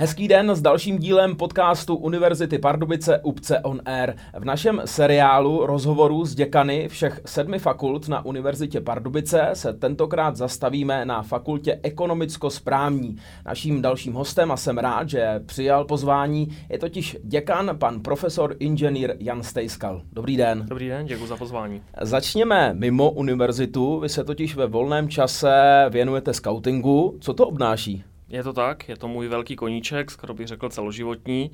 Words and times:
Hezký 0.00 0.28
den 0.28 0.50
s 0.50 0.62
dalším 0.62 0.98
dílem 0.98 1.36
podcastu 1.36 1.96
Univerzity 1.96 2.58
Pardubice 2.58 3.18
Upce 3.18 3.60
on 3.60 3.80
Air. 3.84 4.14
V 4.38 4.44
našem 4.44 4.82
seriálu 4.84 5.66
rozhovorů 5.66 6.24
s 6.24 6.34
děkany 6.34 6.88
všech 6.88 7.20
sedmi 7.26 7.58
fakult 7.58 8.08
na 8.08 8.24
Univerzitě 8.24 8.80
Pardubice 8.80 9.50
se 9.52 9.72
tentokrát 9.72 10.36
zastavíme 10.36 11.04
na 11.04 11.22
fakultě 11.22 11.80
ekonomicko-správní. 11.82 13.16
Naším 13.46 13.82
dalším 13.82 14.12
hostem, 14.12 14.52
a 14.52 14.56
jsem 14.56 14.78
rád, 14.78 15.08
že 15.08 15.40
přijal 15.46 15.84
pozvání, 15.84 16.48
je 16.70 16.78
totiž 16.78 17.16
děkan 17.22 17.78
pan 17.78 18.00
profesor 18.00 18.56
inženýr 18.58 19.16
Jan 19.20 19.42
Stejskal. 19.42 20.02
Dobrý 20.12 20.36
den. 20.36 20.66
Dobrý 20.68 20.88
den, 20.88 21.06
děkuji 21.06 21.26
za 21.26 21.36
pozvání. 21.36 21.82
Začněme 22.00 22.74
mimo 22.74 23.10
univerzitu. 23.10 24.00
Vy 24.00 24.08
se 24.08 24.24
totiž 24.24 24.56
ve 24.56 24.66
volném 24.66 25.08
čase 25.08 25.86
věnujete 25.90 26.34
scoutingu. 26.34 27.18
Co 27.20 27.34
to 27.34 27.46
obnáší? 27.46 28.04
Je 28.30 28.42
to 28.42 28.52
tak, 28.52 28.88
je 28.88 28.96
to 28.96 29.08
můj 29.08 29.28
velký 29.28 29.56
koníček, 29.56 30.10
skoro 30.10 30.34
bych 30.34 30.46
řekl 30.46 30.68
celoživotní, 30.68 31.50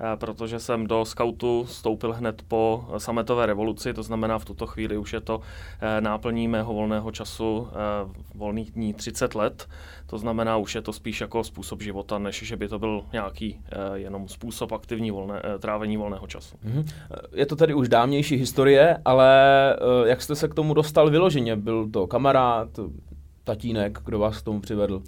eh, 0.00 0.16
protože 0.16 0.60
jsem 0.60 0.86
do 0.86 1.04
skautu 1.04 1.64
vstoupil 1.64 2.12
hned 2.12 2.42
po 2.48 2.84
sametové 2.98 3.46
revoluci, 3.46 3.94
to 3.94 4.02
znamená 4.02 4.38
v 4.38 4.44
tuto 4.44 4.66
chvíli 4.66 4.96
už 4.96 5.12
je 5.12 5.20
to 5.20 5.40
eh, 5.80 6.00
náplní 6.00 6.48
mého 6.48 6.74
volného 6.74 7.12
času 7.12 7.68
eh, 7.68 7.74
volných 8.34 8.70
dní 8.70 8.94
30 8.94 9.34
let, 9.34 9.68
to 10.06 10.18
znamená 10.18 10.56
už 10.56 10.74
je 10.74 10.82
to 10.82 10.92
spíš 10.92 11.20
jako 11.20 11.44
způsob 11.44 11.82
života, 11.82 12.18
než 12.18 12.42
že 12.42 12.56
by 12.56 12.68
to 12.68 12.78
byl 12.78 13.04
nějaký 13.12 13.60
jenom 13.94 14.28
způsob 14.28 14.72
aktivní 14.72 15.10
volné, 15.10 15.42
trávení 15.58 15.96
volného 15.96 16.26
času. 16.26 16.56
Mhm. 16.62 16.84
Je 17.34 17.46
to 17.46 17.56
tedy 17.56 17.74
už 17.74 17.88
dávnější 17.88 18.36
historie, 18.36 18.98
ale 19.04 19.30
jak 20.04 20.22
jste 20.22 20.36
se 20.36 20.48
k 20.48 20.54
tomu 20.54 20.74
dostal 20.74 21.10
vyloženě? 21.10 21.56
Byl 21.56 21.90
to 21.90 22.06
kamarád, 22.06 22.68
tatínek, 23.44 23.98
kdo 24.04 24.18
vás 24.18 24.40
k 24.40 24.44
tomu 24.44 24.60
přivedl? 24.60 25.02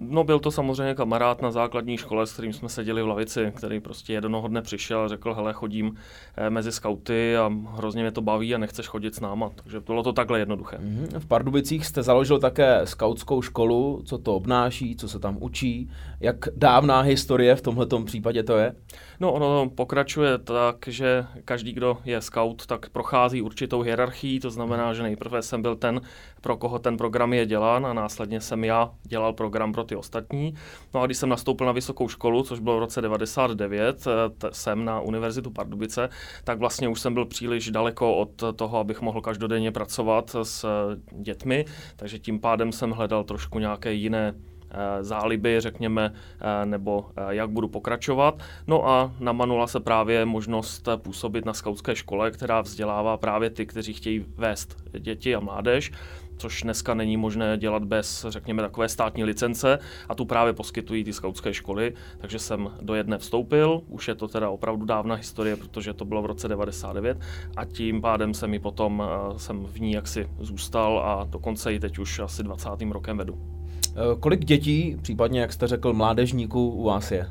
No 0.00 0.24
byl 0.24 0.38
to 0.38 0.50
samozřejmě 0.50 0.94
kamarád 0.94 1.42
na 1.42 1.50
základní 1.50 1.96
škole, 1.96 2.26
s 2.26 2.32
kterým 2.32 2.52
jsme 2.52 2.68
seděli 2.68 3.02
v 3.02 3.06
lavici, 3.06 3.52
který 3.56 3.80
prostě 3.80 4.12
jednoho 4.12 4.48
dne 4.48 4.62
přišel 4.62 5.00
a 5.00 5.08
řekl, 5.08 5.34
hele, 5.34 5.52
chodím 5.52 5.96
eh, 6.36 6.50
mezi 6.50 6.72
skauty 6.72 7.36
a 7.36 7.52
hrozně 7.66 8.02
mě 8.02 8.10
to 8.10 8.20
baví 8.20 8.54
a 8.54 8.58
nechceš 8.58 8.86
chodit 8.86 9.14
s 9.14 9.20
náma. 9.20 9.50
Takže 9.54 9.80
bylo 9.80 10.02
to 10.02 10.12
takhle 10.12 10.38
jednoduché. 10.38 10.76
Mm-hmm. 10.76 11.18
V 11.18 11.26
Pardubicích 11.26 11.86
jste 11.86 12.02
založil 12.02 12.38
také 12.38 12.80
skautskou 12.84 13.42
školu, 13.42 14.02
co 14.04 14.18
to 14.18 14.36
obnáší, 14.36 14.96
co 14.96 15.08
se 15.08 15.18
tam 15.18 15.36
učí, 15.40 15.90
jak 16.20 16.36
dávná 16.56 17.00
historie 17.00 17.56
v 17.56 17.62
tomto 17.62 18.02
případě 18.02 18.42
to 18.42 18.56
je? 18.56 18.74
No 19.20 19.32
ono 19.32 19.70
pokračuje 19.70 20.38
tak, 20.38 20.76
že 20.86 21.26
každý, 21.44 21.72
kdo 21.72 21.98
je 22.04 22.20
scout, 22.20 22.66
tak 22.66 22.88
prochází 22.88 23.42
určitou 23.42 23.80
hierarchii, 23.80 24.40
to 24.40 24.50
znamená, 24.50 24.94
že 24.94 25.02
nejprve 25.02 25.42
jsem 25.42 25.62
byl 25.62 25.76
ten, 25.76 26.00
pro 26.40 26.56
koho 26.56 26.78
ten 26.78 26.96
program 26.96 27.32
je 27.32 27.46
dělán 27.46 27.86
a 27.86 27.92
následně 27.92 28.40
jsem 28.40 28.64
já 28.64 28.90
dělal 29.02 29.32
program 29.32 29.72
pro 29.72 29.84
ty 29.84 29.96
ostatní. 29.96 30.54
No 30.94 31.00
a 31.00 31.06
když 31.06 31.18
jsem 31.18 31.28
nastoupil 31.28 31.66
na 31.66 31.72
vysokou 31.72 32.08
školu, 32.08 32.42
což 32.42 32.60
bylo 32.60 32.76
v 32.76 32.78
roce 32.78 33.00
99, 33.00 34.06
eh, 34.06 34.48
jsem 34.52 34.84
na 34.84 35.00
Univerzitu 35.00 35.50
Pardubice, 35.50 36.08
tak 36.44 36.58
vlastně 36.58 36.88
už 36.88 37.00
jsem 37.00 37.14
byl 37.14 37.26
příliš 37.26 37.70
daleko 37.70 38.16
od 38.16 38.42
toho, 38.56 38.78
abych 38.78 39.00
mohl 39.00 39.20
každodenně 39.20 39.72
pracovat 39.72 40.36
s 40.42 40.66
dětmi, 41.10 41.64
takže 41.96 42.18
tím 42.18 42.40
pádem 42.40 42.72
jsem 42.72 42.90
hledal 42.90 43.24
trošku 43.24 43.58
nějaké 43.58 43.92
jiné 43.92 44.34
Eh, 44.34 44.57
záliby, 45.00 45.60
řekněme, 45.60 46.12
eh, 46.40 46.66
nebo 46.66 47.06
eh, 47.16 47.34
jak 47.34 47.50
budu 47.50 47.68
pokračovat. 47.68 48.42
No 48.66 48.88
a 48.88 49.12
namanula 49.20 49.66
se 49.66 49.80
právě 49.80 50.24
možnost 50.24 50.88
působit 50.96 51.44
na 51.44 51.52
skautské 51.52 51.96
škole, 51.96 52.30
která 52.30 52.60
vzdělává 52.60 53.16
právě 53.16 53.50
ty, 53.50 53.66
kteří 53.66 53.92
chtějí 53.92 54.24
vést 54.36 54.76
děti 54.98 55.34
a 55.34 55.40
mládež 55.40 55.92
což 56.38 56.62
dneska 56.62 56.94
není 56.94 57.16
možné 57.16 57.58
dělat 57.58 57.84
bez, 57.84 58.26
řekněme, 58.28 58.62
takové 58.62 58.88
státní 58.88 59.24
licence 59.24 59.78
a 60.08 60.14
tu 60.14 60.24
právě 60.24 60.52
poskytují 60.52 61.04
ty 61.04 61.12
skautské 61.12 61.54
školy, 61.54 61.94
takže 62.18 62.38
jsem 62.38 62.70
do 62.82 62.94
jedné 62.94 63.18
vstoupil, 63.18 63.82
už 63.88 64.08
je 64.08 64.14
to 64.14 64.28
teda 64.28 64.50
opravdu 64.50 64.84
dávna 64.84 65.14
historie, 65.14 65.56
protože 65.56 65.94
to 65.94 66.04
bylo 66.04 66.22
v 66.22 66.26
roce 66.26 66.48
99 66.48 67.18
a 67.56 67.64
tím 67.64 68.00
pádem 68.00 68.34
jsem 68.34 68.54
i 68.54 68.58
potom, 68.58 69.02
jsem 69.36 69.64
v 69.64 69.80
ní 69.80 69.92
jaksi 69.92 70.28
zůstal 70.38 70.98
a 70.98 71.24
dokonce 71.24 71.74
i 71.74 71.80
teď 71.80 71.98
už 71.98 72.18
asi 72.18 72.42
20. 72.42 72.68
rokem 72.90 73.16
vedu. 73.16 73.57
Eh, 73.98 74.16
kolik 74.20 74.44
dětí, 74.44 74.96
případně, 75.02 75.40
jak 75.40 75.52
jste 75.52 75.66
řekl, 75.66 75.92
mládežníků 75.92 76.70
u 76.70 76.82
vás 76.82 77.10
je? 77.10 77.26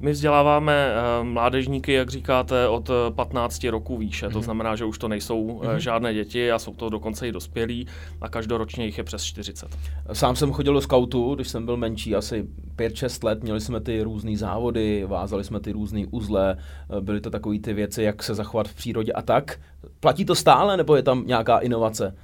My 0.00 0.10
vzděláváme 0.12 0.92
uh, 1.20 1.26
mládežníky, 1.26 1.92
jak 1.92 2.10
říkáte, 2.10 2.68
od 2.68 2.90
15 3.14 3.64
roků 3.64 3.96
výše. 3.96 4.26
Mm-hmm. 4.26 4.32
To 4.32 4.38
mhm. 4.38 4.44
znamená, 4.44 4.76
že 4.76 4.84
už 4.84 4.98
to 4.98 5.08
nejsou 5.08 5.46
mm-hmm. 5.46 5.76
žádné 5.76 6.14
děti 6.14 6.52
a 6.52 6.58
jsou 6.58 6.74
to 6.74 6.88
dokonce 6.88 7.28
i 7.28 7.32
dospělí 7.32 7.86
a 8.20 8.28
každoročně 8.28 8.84
jich 8.84 8.98
je 8.98 9.04
přes 9.04 9.24
40. 9.24 9.76
Sám 10.12 10.36
jsem 10.36 10.52
chodil 10.52 10.74
do 10.74 10.80
skautu, 10.80 11.34
když 11.34 11.48
jsem 11.48 11.64
byl 11.64 11.76
menší, 11.76 12.14
asi 12.14 12.46
5-6 12.76 13.24
let. 13.24 13.42
Měli 13.42 13.60
jsme 13.60 13.80
ty 13.80 14.02
různé 14.02 14.36
závody, 14.36 15.04
vázali 15.08 15.44
jsme 15.44 15.60
ty 15.60 15.72
různé 15.72 16.06
uzle, 16.10 16.56
byly 17.00 17.20
to 17.20 17.30
takové 17.30 17.58
ty 17.58 17.72
věci, 17.74 18.02
jak 18.02 18.22
se 18.22 18.34
zachovat 18.34 18.68
v 18.68 18.74
přírodě 18.74 19.12
a 19.12 19.22
tak. 19.22 19.60
Platí 20.00 20.24
to 20.24 20.34
stále, 20.34 20.76
nebo 20.76 20.96
je 20.96 21.02
tam 21.02 21.26
nějaká 21.26 21.58
inovace? 21.58 22.14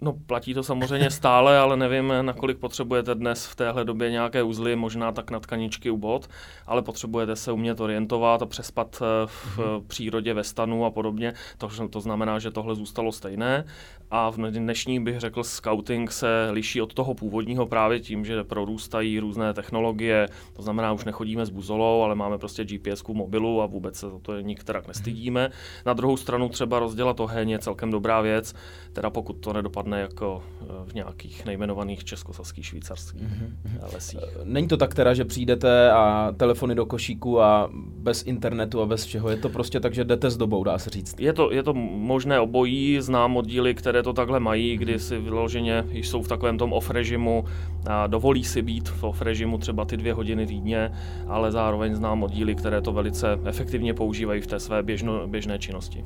No 0.00 0.12
platí 0.26 0.54
to 0.54 0.62
samozřejmě 0.62 1.10
stále, 1.10 1.58
ale 1.58 1.76
nevím, 1.76 2.12
nakolik 2.22 2.58
potřebujete 2.58 3.14
dnes 3.14 3.46
v 3.46 3.56
téhle 3.56 3.84
době 3.84 4.10
nějaké 4.10 4.42
uzly, 4.42 4.76
možná 4.76 5.12
tak 5.12 5.30
na 5.30 5.40
tkaničky 5.40 5.90
u 5.90 5.96
bod, 5.96 6.28
ale 6.66 6.82
potřebujete 6.82 7.36
se 7.36 7.52
umět 7.52 7.80
orientovat 7.80 8.42
a 8.42 8.46
přespat 8.46 9.02
eh, 9.02 9.26
v 9.26 9.58
mm-hmm. 9.58 9.86
přírodě 9.86 10.34
ve 10.34 10.44
stanu 10.44 10.84
a 10.84 10.90
podobně. 10.90 11.34
To, 11.58 11.88
to 11.90 12.00
znamená, 12.00 12.38
že 12.38 12.50
tohle 12.50 12.74
zůstalo 12.74 13.12
stejné. 13.12 13.64
A 14.10 14.30
v 14.30 14.36
dnešní 14.36 15.00
bych 15.00 15.20
řekl, 15.20 15.44
scouting 15.44 16.12
se 16.12 16.48
liší 16.50 16.82
od 16.82 16.94
toho 16.94 17.14
původního 17.14 17.66
právě 17.66 18.00
tím, 18.00 18.24
že 18.24 18.44
prorůstají 18.44 19.18
různé 19.18 19.54
technologie, 19.54 20.28
to 20.52 20.62
znamená, 20.62 20.92
už 20.92 21.04
nechodíme 21.04 21.46
s 21.46 21.50
buzolou, 21.50 22.02
ale 22.02 22.14
máme 22.14 22.38
prostě 22.38 22.64
GPS 22.64 23.02
v 23.02 23.08
mobilu 23.08 23.62
a 23.62 23.66
vůbec 23.66 23.96
se 23.96 24.10
za 24.10 24.18
to 24.18 24.40
nikterak 24.40 24.88
nestydíme. 24.88 25.50
Na 25.86 25.92
druhou 25.92 26.16
stranu 26.16 26.48
třeba 26.48 26.78
rozdělat 26.78 27.20
oheň 27.20 27.50
je 27.50 27.58
celkem 27.58 27.90
dobrá 27.90 28.20
věc, 28.20 28.54
teda 28.92 29.10
pokud 29.10 29.32
to 29.32 29.52
nedopadne 29.52 29.87
jako 29.96 30.42
eh, 30.62 30.66
v 30.84 30.94
nějakých 30.94 31.44
nejmenovaných 31.44 32.04
českosaských 32.04 32.66
švýcarských 32.66 33.22
mm-hmm. 33.22 33.94
lesích. 33.94 34.20
Eh, 34.22 34.40
není 34.44 34.68
to 34.68 34.76
tak 34.76 34.94
teda, 34.94 35.14
že 35.14 35.24
přijdete 35.24 35.90
a 35.90 36.32
telefony 36.36 36.74
do 36.74 36.86
košíku 36.86 37.40
a 37.40 37.70
bez 37.74 38.26
internetu 38.26 38.82
a 38.82 38.86
bez 38.86 39.04
všeho, 39.04 39.28
je 39.28 39.36
to 39.36 39.48
prostě 39.48 39.80
tak, 39.80 39.94
že 39.94 40.04
jdete 40.04 40.30
s 40.30 40.36
dobou, 40.36 40.64
dá 40.64 40.78
se 40.78 40.90
říct? 40.90 41.20
Je 41.20 41.32
to, 41.32 41.52
je 41.52 41.62
to 41.62 41.74
možné 41.74 42.40
obojí, 42.40 43.00
znám 43.00 43.36
oddíly, 43.36 43.74
které 43.74 44.02
to 44.02 44.12
takhle 44.12 44.40
mají, 44.40 44.76
kdy 44.76 44.98
si 44.98 45.18
vyloženě 45.18 45.84
jsou 45.92 46.22
v 46.22 46.28
takovém 46.28 46.58
tom 46.58 46.72
off 46.72 46.90
režimu 46.90 47.44
a 47.86 48.06
dovolí 48.06 48.44
si 48.44 48.62
být 48.62 48.88
v 48.88 49.04
off 49.04 49.22
režimu 49.22 49.58
třeba 49.58 49.84
ty 49.84 49.96
dvě 49.96 50.14
hodiny 50.14 50.46
týdně, 50.46 50.92
ale 51.26 51.52
zároveň 51.52 51.94
znám 51.94 52.22
oddíly, 52.22 52.54
které 52.54 52.80
to 52.80 52.92
velice 52.92 53.38
efektivně 53.44 53.94
používají 53.94 54.40
v 54.40 54.46
té 54.46 54.60
své 54.60 54.82
běžno, 54.82 55.28
běžné 55.28 55.58
činnosti. 55.58 56.04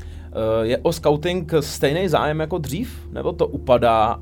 Je 0.63 0.79
o 0.79 0.93
scouting 0.93 1.53
stejný 1.61 2.09
zájem 2.09 2.41
jako 2.41 2.59
dřív? 2.59 3.09
Nebo 3.13 3.33
to 3.33 3.47
upadá? 3.47 3.72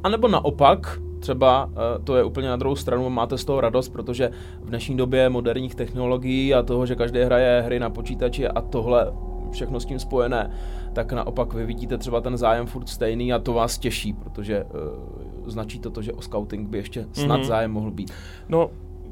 A 0.03 0.09
nebo 0.09 0.29
naopak, 0.29 1.01
třeba 1.21 1.71
eh, 1.73 1.99
to 2.05 2.17
je 2.17 2.25
úplně 2.25 2.49
na 2.49 2.57
druhou 2.57 2.77
stranu, 2.77 3.11
máte 3.11 3.39
z 3.39 3.45
toho 3.45 3.61
radost, 3.61 3.89
protože 3.89 4.31
v 4.61 4.69
dnešní 4.69 4.97
době 4.97 5.29
moderních 5.29 5.75
technologií 5.75 6.55
a 6.55 6.63
toho, 6.63 6.87
že 6.87 6.97
každý 6.97 7.21
hraje 7.21 7.63
hry 7.63 7.81
na 7.81 7.91
počítači 7.91 8.49
a 8.49 8.61
tohle 8.61 9.13
všechno 9.51 9.81
s 9.81 9.85
tím 9.85 9.99
spojené, 9.99 10.51
tak 10.93 11.13
naopak 11.13 11.55
vy 11.55 11.67
vidíte 11.67 11.99
třeba 11.99 12.21
ten 12.21 12.37
zájem 12.37 12.67
furt 12.67 12.89
stejný 12.89 13.33
a 13.33 13.39
to 13.39 13.53
vás 13.53 13.79
těší, 13.79 14.13
protože 14.13 14.65
uh, 14.65 15.49
značí 15.49 15.79
to 15.79 15.91
to, 15.91 16.03
že 16.03 16.13
o 16.13 16.23
scouting 16.23 16.69
by 16.69 16.79
ještě 16.79 17.07
snad 17.13 17.41
mm-hmm. 17.41 17.45
zájem 17.45 17.71
mohl 17.71 17.91
být. 17.91 18.13
No, 18.49 18.71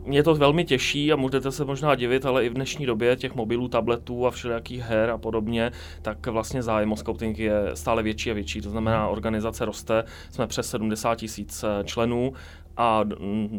mě 0.09 0.23
to 0.23 0.35
velmi 0.35 0.65
těší 0.65 1.13
a 1.13 1.17
můžete 1.17 1.53
se 1.53 1.65
možná 1.65 1.95
divit, 1.95 2.27
ale 2.27 2.45
i 2.47 2.49
v 2.49 2.55
dnešní 2.55 2.87
době 2.87 3.17
těch 3.17 3.35
mobilů, 3.35 3.69
tabletů 3.69 4.27
a 4.27 4.31
všelijakých 4.31 4.81
her 4.81 5.11
a 5.11 5.19
podobně, 5.19 5.73
tak 6.03 6.27
vlastně 6.27 6.63
zájem 6.63 6.93
o 6.93 6.97
scouting 6.97 7.39
je 7.39 7.53
stále 7.75 8.03
větší 8.03 8.31
a 8.31 8.35
větší. 8.35 8.61
To 8.61 8.71
znamená, 8.71 9.09
organizace 9.09 9.65
roste, 9.65 10.05
jsme 10.31 10.47
přes 10.47 10.71
70 10.71 11.15
tisíc 11.15 11.65
eh, 11.65 11.85
členů 11.85 12.33
a 12.79 13.05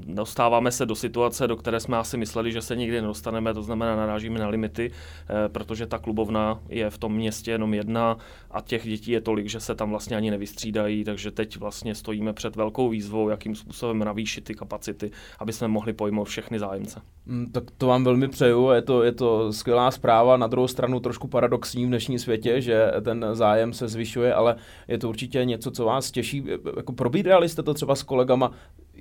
dostáváme 0.07 0.71
se 0.71 0.85
do 0.85 0.95
situace, 0.95 1.47
do 1.47 1.55
které 1.55 1.79
jsme 1.79 1.97
asi 1.97 2.17
mysleli, 2.17 2.51
že 2.51 2.61
se 2.61 2.75
nikdy 2.75 3.01
nedostaneme, 3.01 3.53
to 3.53 3.63
znamená 3.63 3.95
narážíme 3.95 4.39
na 4.39 4.47
limity, 4.47 4.91
eh, 4.91 5.49
protože 5.49 5.87
ta 5.87 5.97
klubovna 5.97 6.59
je 6.69 6.89
v 6.89 6.97
tom 6.97 7.13
městě 7.13 7.51
jenom 7.51 7.73
jedna 7.73 8.17
a 8.51 8.61
těch 8.61 8.83
dětí 8.83 9.11
je 9.11 9.21
tolik, 9.21 9.49
že 9.49 9.59
se 9.59 9.75
tam 9.75 9.89
vlastně 9.89 10.17
ani 10.17 10.31
nevystřídají, 10.31 11.03
takže 11.03 11.31
teď 11.31 11.57
vlastně 11.57 11.95
stojíme 11.95 12.33
před 12.33 12.55
velkou 12.55 12.89
výzvou, 12.89 13.29
jakým 13.29 13.55
způsobem 13.55 13.99
navýšit 13.99 14.43
ty 14.43 14.55
kapacity, 14.55 15.11
aby 15.39 15.53
jsme 15.53 15.67
mohli 15.67 15.93
pojmout 15.93 16.23
všechny 16.23 16.59
zájemce. 16.59 17.01
Mm, 17.25 17.51
tak 17.51 17.63
to 17.77 17.87
vám 17.87 18.03
velmi 18.03 18.27
přeju, 18.27 18.69
je 18.69 18.81
to, 18.81 19.03
je 19.03 19.11
to 19.11 19.53
skvělá 19.53 19.91
zpráva, 19.91 20.37
na 20.37 20.47
druhou 20.47 20.67
stranu 20.67 20.99
trošku 20.99 21.27
paradoxní 21.27 21.85
v 21.85 21.87
dnešní 21.87 22.19
světě, 22.19 22.61
že 22.61 22.91
ten 23.01 23.25
zájem 23.33 23.73
se 23.73 23.87
zvyšuje, 23.87 24.33
ale 24.33 24.55
je 24.87 24.97
to 24.97 25.09
určitě 25.09 25.45
něco, 25.45 25.71
co 25.71 25.85
vás 25.85 26.11
těší. 26.11 26.43
Jako 26.77 26.93
probírali 26.93 27.49
jste 27.49 27.63
to 27.63 27.73
třeba 27.73 27.95
s 27.95 28.03
kolegama, 28.03 28.51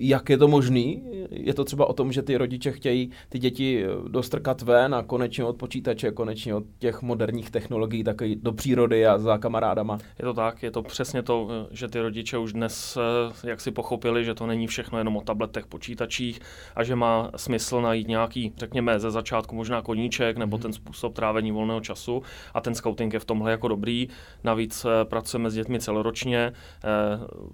jak 0.00 0.31
je 0.31 0.39
to 0.39 0.49
možný? 0.49 1.03
Je 1.31 1.55
to 1.55 1.65
třeba 1.65 1.87
o 1.87 1.93
tom, 1.93 2.12
že 2.12 2.23
ty 2.23 2.37
rodiče 2.37 2.73
chtějí 2.73 3.11
ty 3.29 3.39
děti 3.39 3.85
dostrkat 4.09 4.62
ven 4.62 4.95
a 4.95 5.03
konečně 5.03 5.45
od 5.45 5.56
počítače, 5.56 6.11
konečně 6.11 6.55
od 6.55 6.65
těch 6.79 7.03
moderních 7.03 7.50
technologií 7.50 8.05
taky 8.05 8.37
do 8.37 8.53
přírody 8.53 9.06
a 9.06 9.19
za 9.19 9.39
kamarádama? 9.39 9.99
Je 10.19 10.25
to 10.25 10.35
tak, 10.35 10.62
je 10.62 10.71
to 10.71 10.83
přesně 10.83 11.23
to, 11.23 11.49
že 11.71 11.89
ty 11.89 12.00
rodiče 12.00 12.39
už 12.39 12.53
dnes 12.53 12.99
jak 13.45 13.61
si 13.61 13.71
pochopili, 13.71 14.25
že 14.25 14.35
to 14.35 14.47
není 14.47 14.67
všechno 14.67 14.99
jenom 14.99 15.17
o 15.17 15.21
tabletech, 15.21 15.67
počítačích 15.67 16.41
a 16.77 16.85
že 16.85 16.97
má 16.97 17.31
smysl 17.37 17.81
najít 17.81 18.09
nějaký, 18.09 18.53
řekněme, 18.56 19.01
ze 19.01 19.11
začátku 19.11 19.56
možná 19.56 19.83
koníček 19.83 20.37
nebo 20.37 20.56
mm. 20.56 20.62
ten 20.62 20.73
způsob 20.73 21.15
trávení 21.15 21.53
volného 21.53 21.81
času 21.81 22.23
a 22.55 22.61
ten 22.61 22.75
scouting 22.75 23.12
je 23.12 23.21
v 23.21 23.25
tomhle 23.25 23.51
jako 23.51 23.69
dobrý. 23.69 24.09
Navíc 24.44 24.85
eh, 24.85 25.05
pracujeme 25.05 25.51
s 25.51 25.55
dětmi 25.55 25.81
celoročně. 25.81 26.53
Eh, 26.53 26.89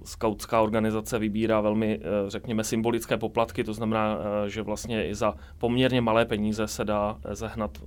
scoutská 0.05 0.61
organizace 0.61 1.19
vybírá 1.19 1.61
velmi, 1.61 2.01
eh, 2.01 2.31
řekněme, 2.35 2.65
symbolické 2.65 3.17
poplatky, 3.17 3.65
to 3.65 3.73
znamená, 3.75 4.19
že 4.47 4.63
vlastně 4.63 5.09
i 5.09 5.15
za 5.15 5.35
poměrně 5.59 6.01
malé 6.01 6.25
peníze 6.25 6.69
se 6.69 6.85
dá 6.85 7.19
zehnat 7.33 7.79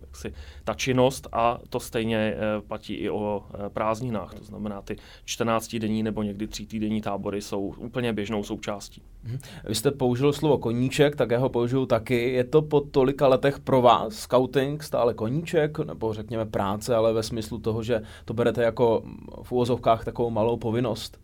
jaksi, 0.00 0.32
ta 0.64 0.74
činnost 0.74 1.28
a 1.32 1.58
to 1.70 1.80
stejně 1.80 2.34
platí 2.68 2.94
i 2.94 3.10
o 3.10 3.42
prázdninách. 3.68 4.34
To 4.34 4.44
znamená, 4.44 4.82
ty 4.82 4.96
14 5.24 5.76
denní 5.76 6.02
nebo 6.02 6.22
někdy 6.22 6.46
3 6.46 6.66
týdenní 6.66 7.00
tábory 7.00 7.42
jsou 7.42 7.74
úplně 7.78 8.12
běžnou 8.12 8.42
součástí. 8.42 9.02
Mhm. 9.24 9.38
Vy 9.64 9.74
jste 9.74 9.90
použil 9.90 10.32
slovo 10.32 10.58
koníček, 10.58 11.16
tak 11.16 11.30
já 11.30 11.38
ho 11.38 11.48
použiju 11.48 11.86
taky. 11.86 12.32
Je 12.32 12.44
to 12.44 12.62
po 12.62 12.80
tolika 12.80 13.28
letech 13.28 13.58
pro 13.58 13.82
vás 13.82 14.14
scouting 14.14 14.82
stále 14.82 15.14
koníček, 15.14 15.78
nebo 15.78 16.14
řekněme 16.14 16.46
práce, 16.46 16.94
ale 16.94 17.12
ve 17.12 17.22
smyslu 17.22 17.58
toho, 17.58 17.82
že 17.82 18.02
to 18.24 18.34
berete 18.34 18.62
jako 18.62 19.02
v 19.42 19.52
úvozovkách 19.52 20.04
takovou 20.04 20.30
malou 20.30 20.56
povinnost? 20.56 21.20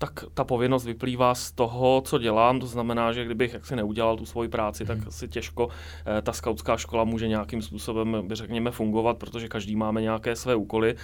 Tak 0.00 0.24
ta 0.34 0.44
povinnost 0.44 0.84
vyplývá 0.84 1.34
z 1.34 1.52
toho, 1.52 2.02
co 2.04 2.18
dělám. 2.18 2.60
To 2.60 2.66
znamená, 2.66 3.12
že 3.12 3.24
kdybych 3.24 3.54
jaksi 3.54 3.76
neudělal 3.76 4.16
tu 4.16 4.26
svoji 4.26 4.48
práci, 4.48 4.84
tak 4.84 4.98
hmm. 4.98 5.08
asi 5.08 5.28
těžko 5.28 5.68
eh, 6.06 6.22
ta 6.22 6.32
skautská 6.32 6.76
škola 6.76 7.04
může 7.04 7.28
nějakým 7.28 7.62
způsobem, 7.62 8.16
by 8.28 8.34
řekněme, 8.34 8.70
fungovat, 8.70 9.18
protože 9.18 9.48
každý 9.48 9.76
máme 9.76 10.02
nějaké 10.02 10.36
své 10.36 10.54
úkoly, 10.54 10.94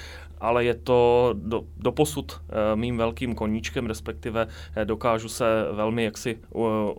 ale 0.41 0.65
je 0.65 0.75
to 0.75 1.31
do, 1.35 1.63
do 1.77 1.93
posud 1.93 2.33
eh, 2.33 2.77
mým 2.77 2.97
velkým 2.97 3.35
koníčkem, 3.35 3.87
respektive 3.87 4.47
eh, 4.77 4.85
dokážu 4.85 5.29
se 5.29 5.45
velmi 5.73 6.05
jaksi 6.05 6.39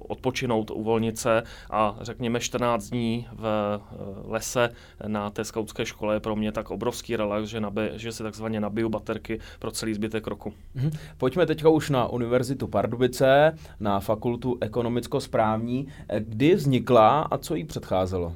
odpočinout, 0.08 0.72
uvolnit 0.72 1.18
se 1.18 1.44
a 1.70 1.98
řekněme 2.02 2.40
14 2.40 2.90
dní 2.90 3.28
v 3.34 3.80
lese 4.26 4.70
na 5.08 5.30
té 5.30 5.44
skautské 5.44 5.86
škole 5.86 6.16
je 6.16 6.20
pro 6.20 6.36
mě 6.36 6.52
tak 6.52 6.72
obrovský 6.72 7.16
relax, 7.16 7.48
že, 7.48 7.60
nabi, 7.60 7.92
že 7.96 8.12
si 8.12 8.24
takzvaně 8.24 8.60
nabiju 8.60 8.90
baterky 8.90 9.40
pro 9.60 9.72
celý 9.72 9.94
zbytek 9.94 10.28
roku. 10.28 10.54
Hmm. 10.76 10.92
Pojďme 11.18 11.46
teďka 11.46 11.70
už 11.70 11.87
na 11.90 12.08
Univerzitu 12.08 12.68
Pardubice, 12.68 13.58
na 13.80 14.00
fakultu 14.00 14.58
ekonomicko-správní. 14.62 15.88
Kdy 16.20 16.56
vznikla 16.56 17.22
a 17.22 17.38
co 17.38 17.56
jí 17.56 17.64
předcházelo? 17.64 18.34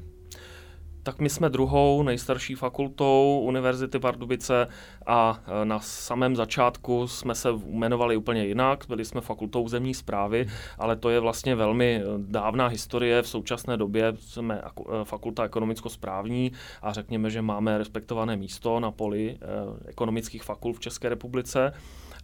Tak 1.03 1.19
my 1.19 1.29
jsme 1.29 1.49
druhou 1.49 2.03
nejstarší 2.03 2.55
fakultou 2.55 3.41
Univerzity 3.45 3.99
Pardubice 3.99 4.67
a 5.05 5.39
e, 5.61 5.65
na 5.65 5.79
samém 5.79 6.35
začátku 6.35 7.07
jsme 7.07 7.35
se 7.35 7.49
jmenovali 7.65 8.17
úplně 8.17 8.45
jinak, 8.45 8.83
byli 8.87 9.05
jsme 9.05 9.21
fakultou 9.21 9.67
zemní 9.67 9.93
zprávy, 9.93 10.47
ale 10.77 10.95
to 10.95 11.09
je 11.09 11.19
vlastně 11.19 11.55
velmi 11.55 11.95
e, 11.95 12.03
dávná 12.17 12.67
historie. 12.67 13.21
V 13.21 13.27
současné 13.27 13.77
době 13.77 14.13
jsme 14.19 14.61
e, 14.61 15.05
fakulta 15.05 15.43
ekonomicko-správní 15.43 16.51
a 16.81 16.93
řekněme, 16.93 17.29
že 17.29 17.41
máme 17.41 17.77
respektované 17.77 18.37
místo 18.37 18.79
na 18.79 18.91
poli 18.91 19.37
ekonomických 19.85 20.43
fakult 20.43 20.77
v 20.77 20.79
České 20.79 21.09
republice 21.09 21.73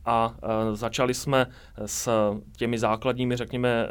a 0.07 0.36
e, 0.44 0.75
začali 0.75 1.13
jsme 1.13 1.48
s 1.86 2.09
těmi 2.57 2.80
základními, 2.80 3.36
řekněme, 3.36 3.69
e, 3.69 3.88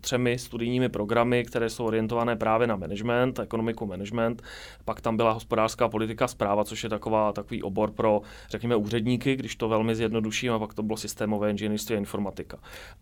třemi 0.00 0.38
studijními 0.38 0.88
programy, 0.88 1.44
které 1.44 1.70
jsou 1.70 1.84
orientované 1.84 2.36
právě 2.36 2.66
na 2.66 2.76
management, 2.76 3.38
ekonomiku 3.38 3.86
management. 3.86 4.42
Pak 4.84 5.00
tam 5.00 5.16
byla 5.16 5.32
hospodářská 5.32 5.88
politika 5.88 6.28
zpráva, 6.28 6.64
což 6.64 6.84
je 6.84 6.90
taková, 6.90 7.32
takový 7.32 7.62
obor 7.62 7.90
pro, 7.90 8.22
řekněme, 8.50 8.76
úředníky, 8.76 9.36
když 9.36 9.56
to 9.56 9.68
velmi 9.68 9.94
zjednoduším, 9.94 10.52
a 10.52 10.58
pak 10.58 10.74
to 10.74 10.82
bylo 10.82 10.96
systémové 10.96 11.50
inženýrství 11.50 11.96
a 11.96 11.98
informatika. 11.98 12.58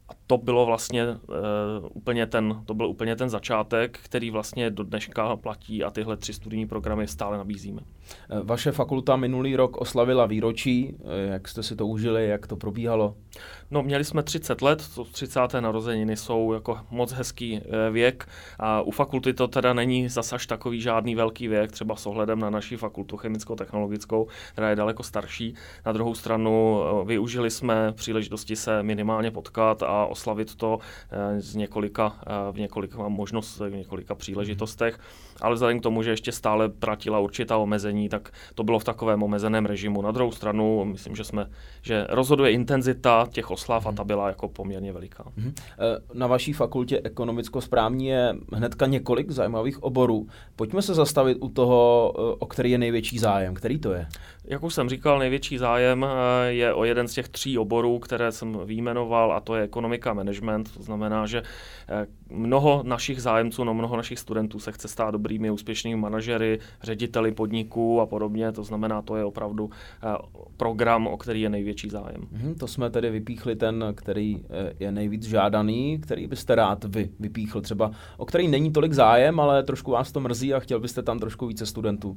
A 0.08 0.12
to 0.26 0.38
bylo 0.38 0.66
vlastně 0.66 1.06
uh, 1.06 1.16
úplně 1.92 2.26
ten, 2.26 2.62
to 2.64 2.74
byl 2.74 2.86
úplně 2.86 3.16
ten 3.16 3.28
začátek, 3.28 3.98
který 4.02 4.30
vlastně 4.30 4.70
do 4.70 4.84
dneška 4.84 5.36
platí 5.36 5.84
a 5.84 5.90
tyhle 5.90 6.16
tři 6.16 6.32
studijní 6.32 6.66
programy 6.66 7.06
stále 7.06 7.38
nabízíme. 7.38 7.80
Vaše 8.42 8.72
fakulta 8.72 9.16
minulý 9.16 9.56
rok 9.56 9.76
oslavila 9.76 10.26
výročí, 10.26 10.96
jak 11.30 11.48
jste 11.48 11.62
si 11.62 11.76
to 11.76 11.86
užili, 11.86 12.28
jak 12.28 12.41
to 12.46 12.56
probíhalo? 12.56 13.14
No, 13.70 13.82
měli 13.82 14.04
jsme 14.04 14.22
30 14.22 14.62
let, 14.62 14.88
to 14.94 15.04
30. 15.04 15.40
narozeniny 15.60 16.16
jsou 16.16 16.52
jako 16.52 16.80
moc 16.90 17.12
hezký 17.12 17.60
eh, 17.64 17.90
věk 17.90 18.28
a 18.58 18.82
u 18.82 18.90
fakulty 18.90 19.32
to 19.32 19.48
teda 19.48 19.72
není 19.72 20.08
zase 20.08 20.34
až 20.34 20.46
takový 20.46 20.80
žádný 20.80 21.14
velký 21.14 21.48
věk, 21.48 21.72
třeba 21.72 21.96
s 21.96 22.06
ohledem 22.06 22.38
na 22.38 22.50
naši 22.50 22.76
fakultu 22.76 23.16
chemicko-technologickou, 23.16 24.26
která 24.52 24.70
je 24.70 24.76
daleko 24.76 25.02
starší. 25.02 25.54
Na 25.86 25.92
druhou 25.92 26.14
stranu 26.14 26.82
eh, 26.82 27.04
využili 27.04 27.50
jsme 27.50 27.92
příležitosti 27.92 28.56
se 28.56 28.82
minimálně 28.82 29.30
potkat 29.30 29.82
a 29.82 30.06
oslavit 30.06 30.54
to 30.54 30.78
eh, 31.10 31.40
z 31.40 31.54
několika, 31.54 32.16
v 32.52 32.58
několika 32.58 33.08
možnostech, 33.08 33.72
v 33.72 33.76
několika 33.76 34.14
příležitostech, 34.14 34.98
ale 35.42 35.54
vzhledem 35.54 35.80
k 35.80 35.82
tomu, 35.82 36.02
že 36.02 36.10
ještě 36.10 36.32
stále 36.32 36.68
pratila 36.68 37.18
určitá 37.18 37.56
omezení, 37.56 38.08
tak 38.08 38.30
to 38.54 38.64
bylo 38.64 38.78
v 38.78 38.84
takovém 38.84 39.22
omezeném 39.22 39.66
režimu. 39.66 40.02
Na 40.02 40.10
druhou 40.10 40.32
stranu, 40.32 40.84
myslím, 40.84 41.16
že 41.16 41.24
jsme, 41.24 41.46
že 41.82 42.06
rozhoduje 42.08 42.50
intenzita 42.52 43.26
těch 43.30 43.50
oslav 43.50 43.86
a 43.86 43.92
ta 43.92 44.04
byla 44.04 44.28
jako 44.28 44.48
poměrně 44.48 44.92
veliká. 44.92 45.24
Mhm. 45.36 45.54
Eh, 45.58 45.98
na 46.14 46.26
vaší 46.26 46.52
fakultě 46.52 47.00
ekonomicko-správní 47.04 48.06
je 48.06 48.34
hnedka 48.52 48.86
několik 48.86 49.30
zajímavých 49.30 49.82
oborů. 49.82 50.26
Pojďme 50.56 50.82
se 50.82 50.94
zastavit 50.94 51.38
u 51.40 51.48
toho, 51.48 52.12
eh, 52.16 52.36
o 52.38 52.46
který 52.46 52.70
je 52.70 52.78
největší 52.78 53.18
zájem. 53.18 53.54
Který 53.54 53.78
to 53.78 53.92
je? 53.92 54.06
Jak 54.44 54.62
už 54.62 54.74
jsem 54.74 54.88
říkal, 54.88 55.18
největší 55.18 55.58
zájem 55.58 56.06
eh, 56.06 56.52
je 56.52 56.74
o 56.74 56.84
jeden 56.84 57.08
z 57.08 57.12
těch 57.12 57.28
tří 57.28 57.58
oborů, 57.58 57.98
které 57.98 58.32
jsem 58.32 58.58
výjmenoval, 58.64 59.32
a 59.32 59.40
to 59.40 59.54
je 59.54 59.62
ekonomika 59.62 60.14
management. 60.14 60.74
To 60.74 60.82
znamená, 60.82 61.26
že 61.26 61.42
mnoho 62.30 62.82
našich 62.86 63.22
zájemců, 63.22 63.64
no 63.64 63.74
mnoho 63.74 63.96
našich 63.96 64.18
studentů 64.18 64.58
se 64.58 64.72
chce 64.72 64.88
stát 64.88 65.14
dobrými, 65.32 65.50
úspěšnými 65.50 66.00
manažery, 66.00 66.58
řediteli 66.82 67.32
podniků 67.32 68.00
a 68.00 68.06
podobně. 68.06 68.52
To 68.52 68.64
znamená, 68.64 69.02
to 69.02 69.16
je 69.16 69.24
opravdu 69.24 69.70
program, 70.56 71.06
o 71.06 71.16
který 71.16 71.40
je 71.40 71.48
největší 71.48 71.90
zájem. 71.90 72.28
Hmm, 72.32 72.54
to 72.54 72.68
jsme 72.68 72.90
tedy 72.90 73.10
vypíchli 73.10 73.56
ten, 73.56 73.84
který 73.94 74.36
eh, 74.50 74.72
je 74.80 74.92
nejvíc 74.92 75.22
žádaný, 75.24 75.98
který 76.02 76.26
byste 76.26 76.54
rád 76.54 76.84
vy 76.84 77.10
vypíchl 77.20 77.60
třeba, 77.60 77.90
o 78.16 78.26
který 78.26 78.48
není 78.48 78.72
tolik 78.72 78.92
zájem, 78.92 79.40
ale 79.40 79.62
trošku 79.62 79.90
vás 79.90 80.12
to 80.12 80.20
mrzí 80.20 80.54
a 80.54 80.60
chtěl 80.60 80.80
byste 80.80 81.02
tam 81.02 81.18
trošku 81.18 81.46
více 81.46 81.66
studentů. 81.66 82.16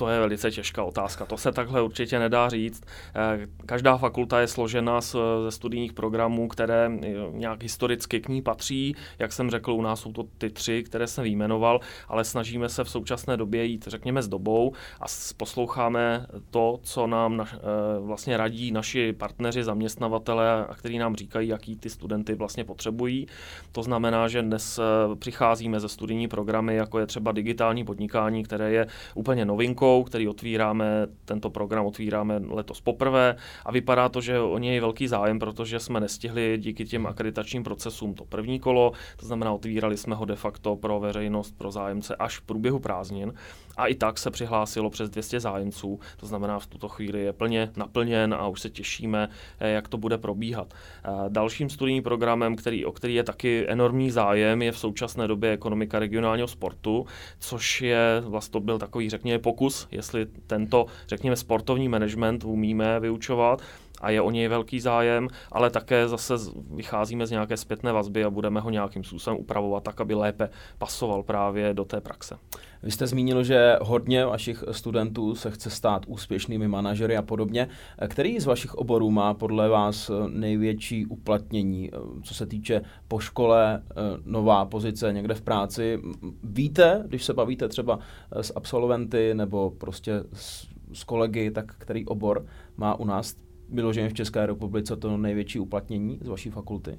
To 0.00 0.08
je 0.08 0.20
velice 0.20 0.50
těžká 0.50 0.84
otázka. 0.84 1.26
To 1.26 1.36
se 1.36 1.52
takhle 1.52 1.82
určitě 1.82 2.18
nedá 2.18 2.48
říct. 2.48 2.82
Eh, 3.14 3.46
každá 3.66 3.96
fakulta 3.96 4.40
je 4.40 4.46
složena 4.46 5.00
ze 5.00 5.50
studijních 5.50 5.92
programů, 5.92 6.48
které 6.48 6.90
eh, 7.02 7.08
nějak 7.30 7.62
historicky 7.62 8.20
k 8.20 8.28
ní 8.28 8.42
patří. 8.42 8.96
Jak 9.18 9.32
jsem 9.32 9.50
řekl, 9.50 9.72
u 9.72 9.82
nás 9.82 10.00
jsou 10.00 10.12
to 10.12 10.24
ty 10.38 10.50
tři, 10.50 10.82
které 10.82 11.06
jsem 11.06 11.24
výjmenoval, 11.24 11.80
ale 12.08 12.24
snažíme 12.24 12.68
se 12.68 12.84
v 12.84 12.90
současné 12.90 13.36
době 13.36 13.64
jít, 13.64 13.84
řekněme, 13.86 14.22
s 14.22 14.28
dobou 14.28 14.72
a 15.00 15.04
posloucháme 15.36 16.26
to, 16.50 16.78
co 16.82 17.06
nám 17.06 17.36
na, 17.36 17.44
eh, 17.52 17.58
vlastně 18.00 18.36
radí 18.36 18.72
naši 18.72 19.12
partneři, 19.12 19.64
zaměstnavatele, 19.64 20.66
a 20.66 20.74
který 20.74 20.98
nám 20.98 21.16
říkají, 21.16 21.48
jaký 21.48 21.76
ty 21.76 21.90
studenty 21.90 22.34
vlastně 22.34 22.64
potřebují. 22.64 23.26
To 23.72 23.82
znamená, 23.82 24.28
že 24.28 24.42
dnes 24.42 24.80
přicházíme 25.18 25.80
ze 25.80 25.88
studijní 25.88 26.28
programy, 26.28 26.76
jako 26.76 26.98
je 26.98 27.06
třeba 27.06 27.32
digitální 27.32 27.84
podnikání, 27.84 28.42
které 28.42 28.72
je 28.72 28.86
úplně 29.14 29.44
novinkou 29.44 29.87
novinkou, 29.88 30.04
který 30.04 30.28
otvíráme, 30.28 31.06
tento 31.24 31.50
program 31.50 31.86
otvíráme 31.86 32.40
letos 32.48 32.80
poprvé 32.80 33.36
a 33.64 33.72
vypadá 33.72 34.08
to, 34.08 34.20
že 34.20 34.38
o 34.38 34.58
něj 34.58 34.74
je 34.74 34.80
velký 34.80 35.08
zájem, 35.08 35.38
protože 35.38 35.80
jsme 35.80 36.00
nestihli 36.00 36.58
díky 36.58 36.84
těm 36.84 37.06
akreditačním 37.06 37.64
procesům 37.64 38.14
to 38.14 38.24
první 38.24 38.60
kolo, 38.60 38.92
to 39.16 39.26
znamená 39.26 39.52
otvírali 39.52 39.96
jsme 39.96 40.14
ho 40.14 40.24
de 40.24 40.36
facto 40.36 40.76
pro 40.76 41.00
veřejnost, 41.00 41.58
pro 41.58 41.70
zájemce 41.70 42.16
až 42.16 42.38
v 42.38 42.42
průběhu 42.42 42.78
prázdnin 42.78 43.32
a 43.78 43.86
i 43.86 43.94
tak 43.94 44.18
se 44.18 44.30
přihlásilo 44.30 44.90
přes 44.90 45.10
200 45.10 45.40
zájemců, 45.40 46.00
to 46.16 46.26
znamená 46.26 46.58
v 46.58 46.66
tuto 46.66 46.88
chvíli 46.88 47.20
je 47.20 47.32
plně 47.32 47.70
naplněn 47.76 48.34
a 48.34 48.48
už 48.48 48.60
se 48.60 48.70
těšíme, 48.70 49.28
eh, 49.60 49.70
jak 49.70 49.88
to 49.88 49.98
bude 49.98 50.18
probíhat. 50.18 50.74
Eh, 50.74 51.10
dalším 51.28 51.70
studijním 51.70 52.02
programem, 52.02 52.56
který, 52.56 52.84
o 52.84 52.92
který 52.92 53.14
je 53.14 53.24
taky 53.24 53.64
enormní 53.68 54.10
zájem, 54.10 54.62
je 54.62 54.72
v 54.72 54.78
současné 54.78 55.28
době 55.28 55.52
ekonomika 55.52 55.98
regionálního 55.98 56.48
sportu, 56.48 57.06
což 57.38 57.82
je 57.82 58.22
vlastně 58.24 58.52
to 58.52 58.60
byl 58.60 58.78
takový, 58.78 59.10
řekněme, 59.10 59.38
pokus, 59.38 59.88
jestli 59.90 60.26
tento, 60.46 60.86
řekněme, 61.08 61.36
sportovní 61.36 61.88
management 61.88 62.44
umíme 62.44 63.00
vyučovat 63.00 63.62
a 64.00 64.10
je 64.10 64.22
o 64.22 64.30
něj 64.30 64.48
velký 64.48 64.80
zájem, 64.80 65.28
ale 65.52 65.70
také 65.70 66.08
zase 66.08 66.34
vycházíme 66.74 67.26
z 67.26 67.30
nějaké 67.30 67.56
zpětné 67.56 67.92
vazby 67.92 68.24
a 68.24 68.30
budeme 68.30 68.60
ho 68.60 68.70
nějakým 68.70 69.04
způsobem 69.04 69.40
upravovat 69.40 69.82
tak, 69.82 70.00
aby 70.00 70.14
lépe 70.14 70.50
pasoval 70.78 71.22
právě 71.22 71.74
do 71.74 71.84
té 71.84 72.00
praxe. 72.00 72.38
Vy 72.82 72.90
jste 72.90 73.06
zmínil, 73.06 73.44
že 73.44 73.76
hodně 73.82 74.26
vašich 74.26 74.64
studentů 74.70 75.34
se 75.34 75.50
chce 75.50 75.70
stát 75.70 76.02
úspěšnými 76.06 76.68
manažery 76.68 77.16
a 77.16 77.22
podobně. 77.22 77.68
Který 78.08 78.40
z 78.40 78.46
vašich 78.46 78.74
oborů 78.74 79.10
má 79.10 79.34
podle 79.34 79.68
vás 79.68 80.10
největší 80.28 81.06
uplatnění, 81.06 81.90
co 82.22 82.34
se 82.34 82.46
týče 82.46 82.82
po 83.08 83.18
škole, 83.18 83.82
nová 84.24 84.64
pozice 84.64 85.12
někde 85.12 85.34
v 85.34 85.42
práci? 85.42 85.98
Víte, 86.42 87.04
když 87.06 87.24
se 87.24 87.34
bavíte 87.34 87.68
třeba 87.68 87.98
s 88.30 88.52
absolventy 88.56 89.34
nebo 89.34 89.70
prostě 89.70 90.22
s, 90.32 90.68
s 90.92 91.04
kolegy, 91.04 91.50
tak 91.50 91.74
který 91.78 92.06
obor 92.06 92.46
má 92.76 92.94
u 92.94 93.04
nás 93.04 93.34
vyloženě 93.68 94.08
v 94.08 94.14
České 94.14 94.46
republice 94.46 94.96
to 94.96 95.16
největší 95.16 95.58
uplatnění 95.58 96.18
z 96.22 96.28
vaší 96.28 96.50
fakulty? 96.50 96.98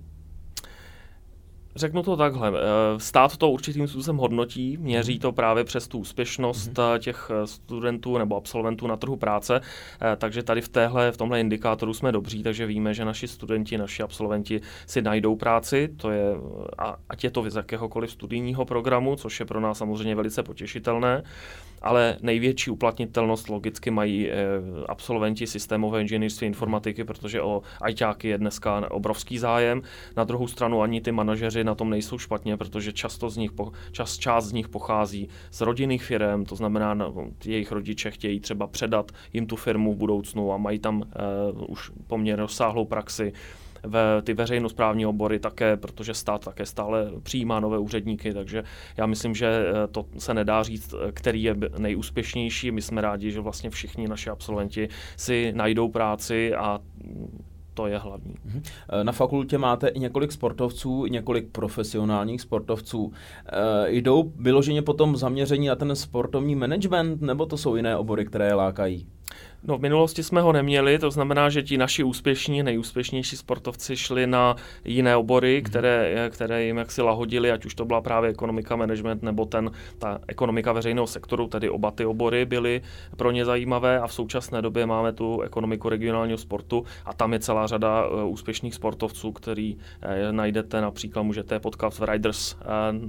Řeknu 1.75 2.03
to 2.03 2.17
takhle. 2.17 2.49
Eh, 2.49 2.99
stát 2.99 3.37
to 3.37 3.49
určitým 3.49 3.87
způsobem 3.87 4.17
hodnotí, 4.17 4.77
měří 4.77 5.19
to 5.19 5.31
právě 5.31 5.63
přes 5.63 5.87
tu 5.87 5.97
úspěšnost 5.97 6.73
mm-hmm. 6.73 6.99
těch 6.99 7.31
eh, 7.33 7.47
studentů 7.47 8.17
nebo 8.17 8.37
absolventů 8.37 8.87
na 8.87 8.97
trhu 8.97 9.15
práce, 9.15 9.61
takže 10.17 10.43
tady 10.43 10.61
v, 10.61 10.69
téhle, 10.69 11.11
v 11.11 11.17
tomhle 11.17 11.39
indikátoru 11.39 11.93
jsme 11.93 12.11
dobří, 12.11 12.43
takže 12.43 12.65
víme, 12.65 12.93
že 12.93 13.05
naši 13.05 13.27
studenti, 13.27 13.77
naši 13.77 14.03
absolventi 14.03 14.61
si 14.85 15.01
najdou 15.01 15.35
práci, 15.35 15.89
to 15.97 16.11
je, 16.11 16.23
a, 16.77 16.97
ať 17.09 17.23
je 17.23 17.31
to 17.31 17.49
z 17.49 17.55
jakéhokoliv 17.55 18.11
studijního 18.11 18.65
programu, 18.65 19.15
což 19.15 19.39
je 19.39 19.45
pro 19.45 19.59
nás 19.59 19.77
samozřejmě 19.77 20.15
velice 20.15 20.43
potěšitelné 20.43 21.23
ale 21.81 22.17
největší 22.21 22.71
uplatnitelnost 22.71 23.49
logicky 23.49 23.91
mají 23.91 24.29
absolventi 24.87 25.47
systémové 25.47 26.01
inženýrství 26.01 26.47
informatiky, 26.47 27.03
protože 27.03 27.41
o 27.41 27.61
ITáky 27.89 28.27
je 28.27 28.37
dneska 28.37 28.91
obrovský 28.91 29.37
zájem. 29.37 29.81
Na 30.17 30.23
druhou 30.23 30.47
stranu 30.47 30.81
ani 30.81 31.01
ty 31.01 31.11
manažeři 31.11 31.58
na 31.63 31.75
tom 31.75 31.89
nejsou 31.89 32.17
špatně, 32.17 32.57
protože 32.57 32.93
často 32.93 33.29
z 33.29 33.37
nich, 33.37 33.51
čas, 33.91 34.17
část 34.17 34.45
z 34.45 34.51
nich 34.51 34.67
pochází 34.67 35.29
z 35.51 35.61
rodinných 35.61 36.03
firm, 36.03 36.45
to 36.45 36.55
znamená, 36.55 36.93
no, 36.93 37.13
jejich 37.45 37.71
rodiče 37.71 38.11
chtějí 38.11 38.39
třeba 38.39 38.67
předat 38.67 39.11
jim 39.33 39.47
tu 39.47 39.55
firmu 39.55 39.93
v 39.93 39.97
budoucnu 39.97 40.53
a 40.53 40.57
mají 40.57 40.79
tam 40.79 41.01
uh, 41.55 41.65
už 41.67 41.91
poměrně 42.07 42.41
rozsáhlou 42.41 42.85
praxi 42.85 43.33
ve 43.83 44.21
ty 44.21 44.33
veřejnosprávní 44.33 45.05
obory 45.05 45.39
také, 45.39 45.77
protože 45.77 46.13
stát 46.13 46.45
také 46.45 46.65
stále 46.65 47.11
přijímá 47.23 47.59
nové 47.59 47.77
úředníky, 47.77 48.33
takže 48.33 48.63
já 48.97 49.05
myslím, 49.05 49.35
že 49.35 49.47
eh, 49.47 49.87
to 49.87 50.05
se 50.17 50.33
nedá 50.33 50.63
říct, 50.63 50.93
eh, 50.93 51.11
který 51.11 51.43
je 51.43 51.55
nejúspěšnější. 51.77 52.71
My 52.71 52.81
jsme 52.81 53.01
rádi, 53.01 53.31
že 53.31 53.39
vlastně 53.39 53.69
všichni 53.69 54.07
naši 54.07 54.29
absolventi 54.29 54.89
si 55.15 55.51
najdou 55.55 55.89
práci 55.89 56.55
a 56.55 56.79
to 57.79 57.87
je 57.87 57.97
hlavní. 57.97 58.35
Mhm. 58.45 58.61
Eh, 58.89 59.03
na 59.03 59.11
fakultě 59.11 59.57
máte 59.57 59.87
i 59.87 59.99
několik 59.99 60.31
sportovců, 60.31 61.05
několik 61.05 61.51
profesionálních 61.51 62.41
sportovců. 62.41 63.11
E, 63.45 63.91
jdou 63.91 64.33
vyloženě 64.35 64.81
potom 64.81 65.15
zaměření 65.15 65.67
na 65.67 65.75
ten 65.75 65.95
sportovní 65.95 66.55
management, 66.55 67.21
nebo 67.21 67.45
to 67.45 67.57
jsou 67.57 67.75
jiné 67.75 67.97
obory, 67.97 68.25
které 68.25 68.53
lákají? 68.53 69.07
No 69.63 69.77
v 69.77 69.81
minulosti 69.81 70.23
jsme 70.23 70.41
ho 70.41 70.51
neměli, 70.51 70.99
to 70.99 71.11
znamená, 71.11 71.49
že 71.49 71.63
ti 71.63 71.77
naši 71.77 72.03
úspěšní, 72.03 72.63
nejúspěšnější 72.63 73.37
sportovci 73.37 73.97
šli 73.97 74.27
na 74.27 74.55
jiné 74.85 75.15
obory, 75.15 75.55
mhm. 75.55 75.63
které, 75.63 76.29
které 76.29 76.63
jim 76.63 76.77
jaksi 76.77 77.01
lahodili, 77.01 77.51
ať 77.51 77.65
už 77.65 77.75
to 77.75 77.85
byla 77.85 78.01
právě 78.01 78.29
ekonomika, 78.29 78.75
management 78.75 79.23
nebo 79.23 79.45
ten, 79.45 79.71
ta 79.97 80.19
ekonomika 80.27 80.71
veřejného 80.73 81.07
sektoru, 81.07 81.47
tedy 81.47 81.69
oba 81.69 81.91
ty 81.91 82.05
obory 82.05 82.45
byly 82.45 82.81
pro 83.17 83.31
ně 83.31 83.45
zajímavé 83.45 83.99
a 83.99 84.07
v 84.07 84.13
současné 84.13 84.61
době 84.61 84.85
máme 84.85 85.13
tu 85.13 85.41
ekonomiku 85.41 85.89
regionálního 85.89 86.37
sportu 86.37 86.85
a 87.05 87.13
tam 87.13 87.33
je 87.33 87.39
celá 87.39 87.67
řada 87.67 88.07
uh, 88.07 88.31
úspěšných 88.31 88.75
sportovců, 88.75 89.31
který 89.31 89.75
uh, 89.75 89.81
najdete 90.31 90.81
například, 90.81 91.23
můžete 91.23 91.59
potkat 91.59 91.99
v 91.99 92.03
Riders, 92.03 92.53
uh, 92.53 92.59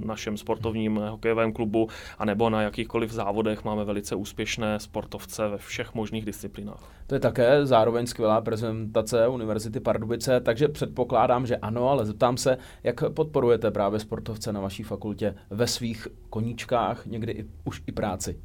našem 0.05 0.37
sportovním 0.37 0.95
hokejovém 0.95 1.53
klubu, 1.53 1.89
anebo 2.19 2.49
na 2.49 2.61
jakýchkoliv 2.61 3.11
závodech 3.11 3.63
máme 3.63 3.85
velice 3.85 4.15
úspěšné 4.15 4.79
sportovce 4.79 5.47
ve 5.47 5.57
všech 5.57 5.93
možných 5.93 6.20
disciplinách 6.25 6.51
disciplinách. 6.51 6.83
To 7.07 7.15
je 7.15 7.19
také 7.19 7.65
zároveň 7.65 8.07
skvělá 8.07 8.41
prezentace 8.41 9.27
Univerzity 9.27 9.79
Pardubice, 9.79 10.39
takže 10.39 10.67
předpokládám, 10.67 11.45
že 11.45 11.57
ano, 11.57 11.89
ale 11.89 12.05
zeptám 12.05 12.37
se, 12.37 12.57
jak 12.83 13.03
podporujete 13.13 13.71
právě 13.71 13.99
sportovce 13.99 14.53
na 14.53 14.61
vaší 14.61 14.83
fakultě 14.83 15.35
ve 15.49 15.67
svých 15.67 16.07
koníčkách, 16.29 17.05
někdy 17.05 17.31
i, 17.31 17.45
už 17.63 17.83
i 17.87 17.91
práci? 17.91 18.39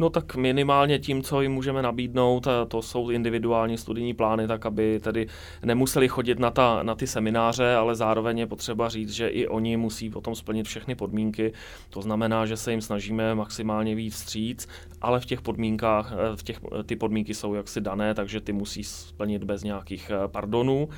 No 0.00 0.10
tak 0.10 0.36
minimálně 0.36 0.98
tím, 0.98 1.22
co 1.22 1.40
jim 1.40 1.52
můžeme 1.52 1.82
nabídnout, 1.82 2.48
to 2.68 2.82
jsou 2.82 3.10
individuální 3.10 3.78
studijní 3.78 4.14
plány, 4.14 4.46
tak 4.46 4.66
aby 4.66 5.00
tedy 5.00 5.26
nemuseli 5.64 6.08
chodit 6.08 6.38
na, 6.38 6.50
ta, 6.50 6.82
na 6.82 6.94
ty 6.94 7.06
semináře, 7.06 7.74
ale 7.74 7.94
zároveň 7.94 8.38
je 8.38 8.46
potřeba 8.46 8.88
říct, 8.88 9.10
že 9.10 9.28
i 9.28 9.46
oni 9.46 9.76
musí 9.76 10.10
potom 10.10 10.34
splnit 10.34 10.66
všechny 10.66 10.94
podmínky. 10.94 11.52
To 11.90 12.02
znamená, 12.02 12.46
že 12.46 12.56
se 12.56 12.70
jim 12.70 12.80
snažíme 12.80 13.34
maximálně 13.34 13.94
víc 13.94 14.14
vstříc, 14.14 14.68
ale 15.00 15.20
v 15.20 15.26
těch 15.26 15.40
podmínkách, 15.40 16.12
v 16.36 16.42
těch, 16.42 16.60
ty 16.86 16.96
podmínky 16.96 17.34
jsou 17.34 17.54
jaksi 17.54 17.80
dané, 17.80 18.14
takže 18.14 18.40
ty 18.40 18.52
musí 18.52 18.84
splnit 18.84 19.44
bez 19.44 19.62
nějakých 19.62 20.10
eh, 20.10 20.28
pardonů. 20.28 20.88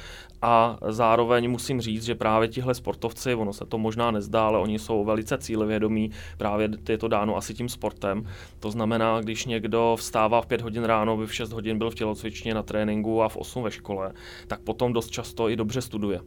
A 0.42 0.78
zároveň 0.88 1.50
musím 1.50 1.80
říct, 1.80 2.04
že 2.04 2.14
právě 2.14 2.48
tihle 2.48 2.74
sportovci, 2.74 3.34
ono 3.34 3.52
se 3.52 3.66
to 3.66 3.78
možná 3.78 4.10
nezdá, 4.10 4.46
ale 4.46 4.58
oni 4.58 4.78
jsou 4.78 5.04
velice 5.04 5.38
cílevědomí, 5.38 6.10
právě 6.38 6.68
je 6.88 6.98
to 6.98 7.08
dáno 7.08 7.36
asi 7.36 7.54
tím 7.54 7.68
sportem. 7.68 8.26
To 8.60 8.70
znamená, 8.70 8.89
znamená, 8.90 9.20
když 9.20 9.46
někdo 9.46 9.96
vstává 9.98 10.42
v 10.42 10.46
5 10.46 10.60
hodin 10.60 10.84
ráno, 10.84 11.16
by 11.16 11.26
v 11.26 11.34
6 11.34 11.52
hodin 11.52 11.78
byl 11.78 11.90
v 11.90 11.94
tělocvičně 11.94 12.54
na 12.54 12.62
tréninku 12.62 13.22
a 13.22 13.28
v 13.28 13.36
8 13.36 13.62
ve 13.62 13.70
škole, 13.70 14.12
tak 14.46 14.60
potom 14.60 14.92
dost 14.92 15.10
často 15.10 15.48
i 15.48 15.56
dobře 15.56 15.80
studuje. 15.80 16.20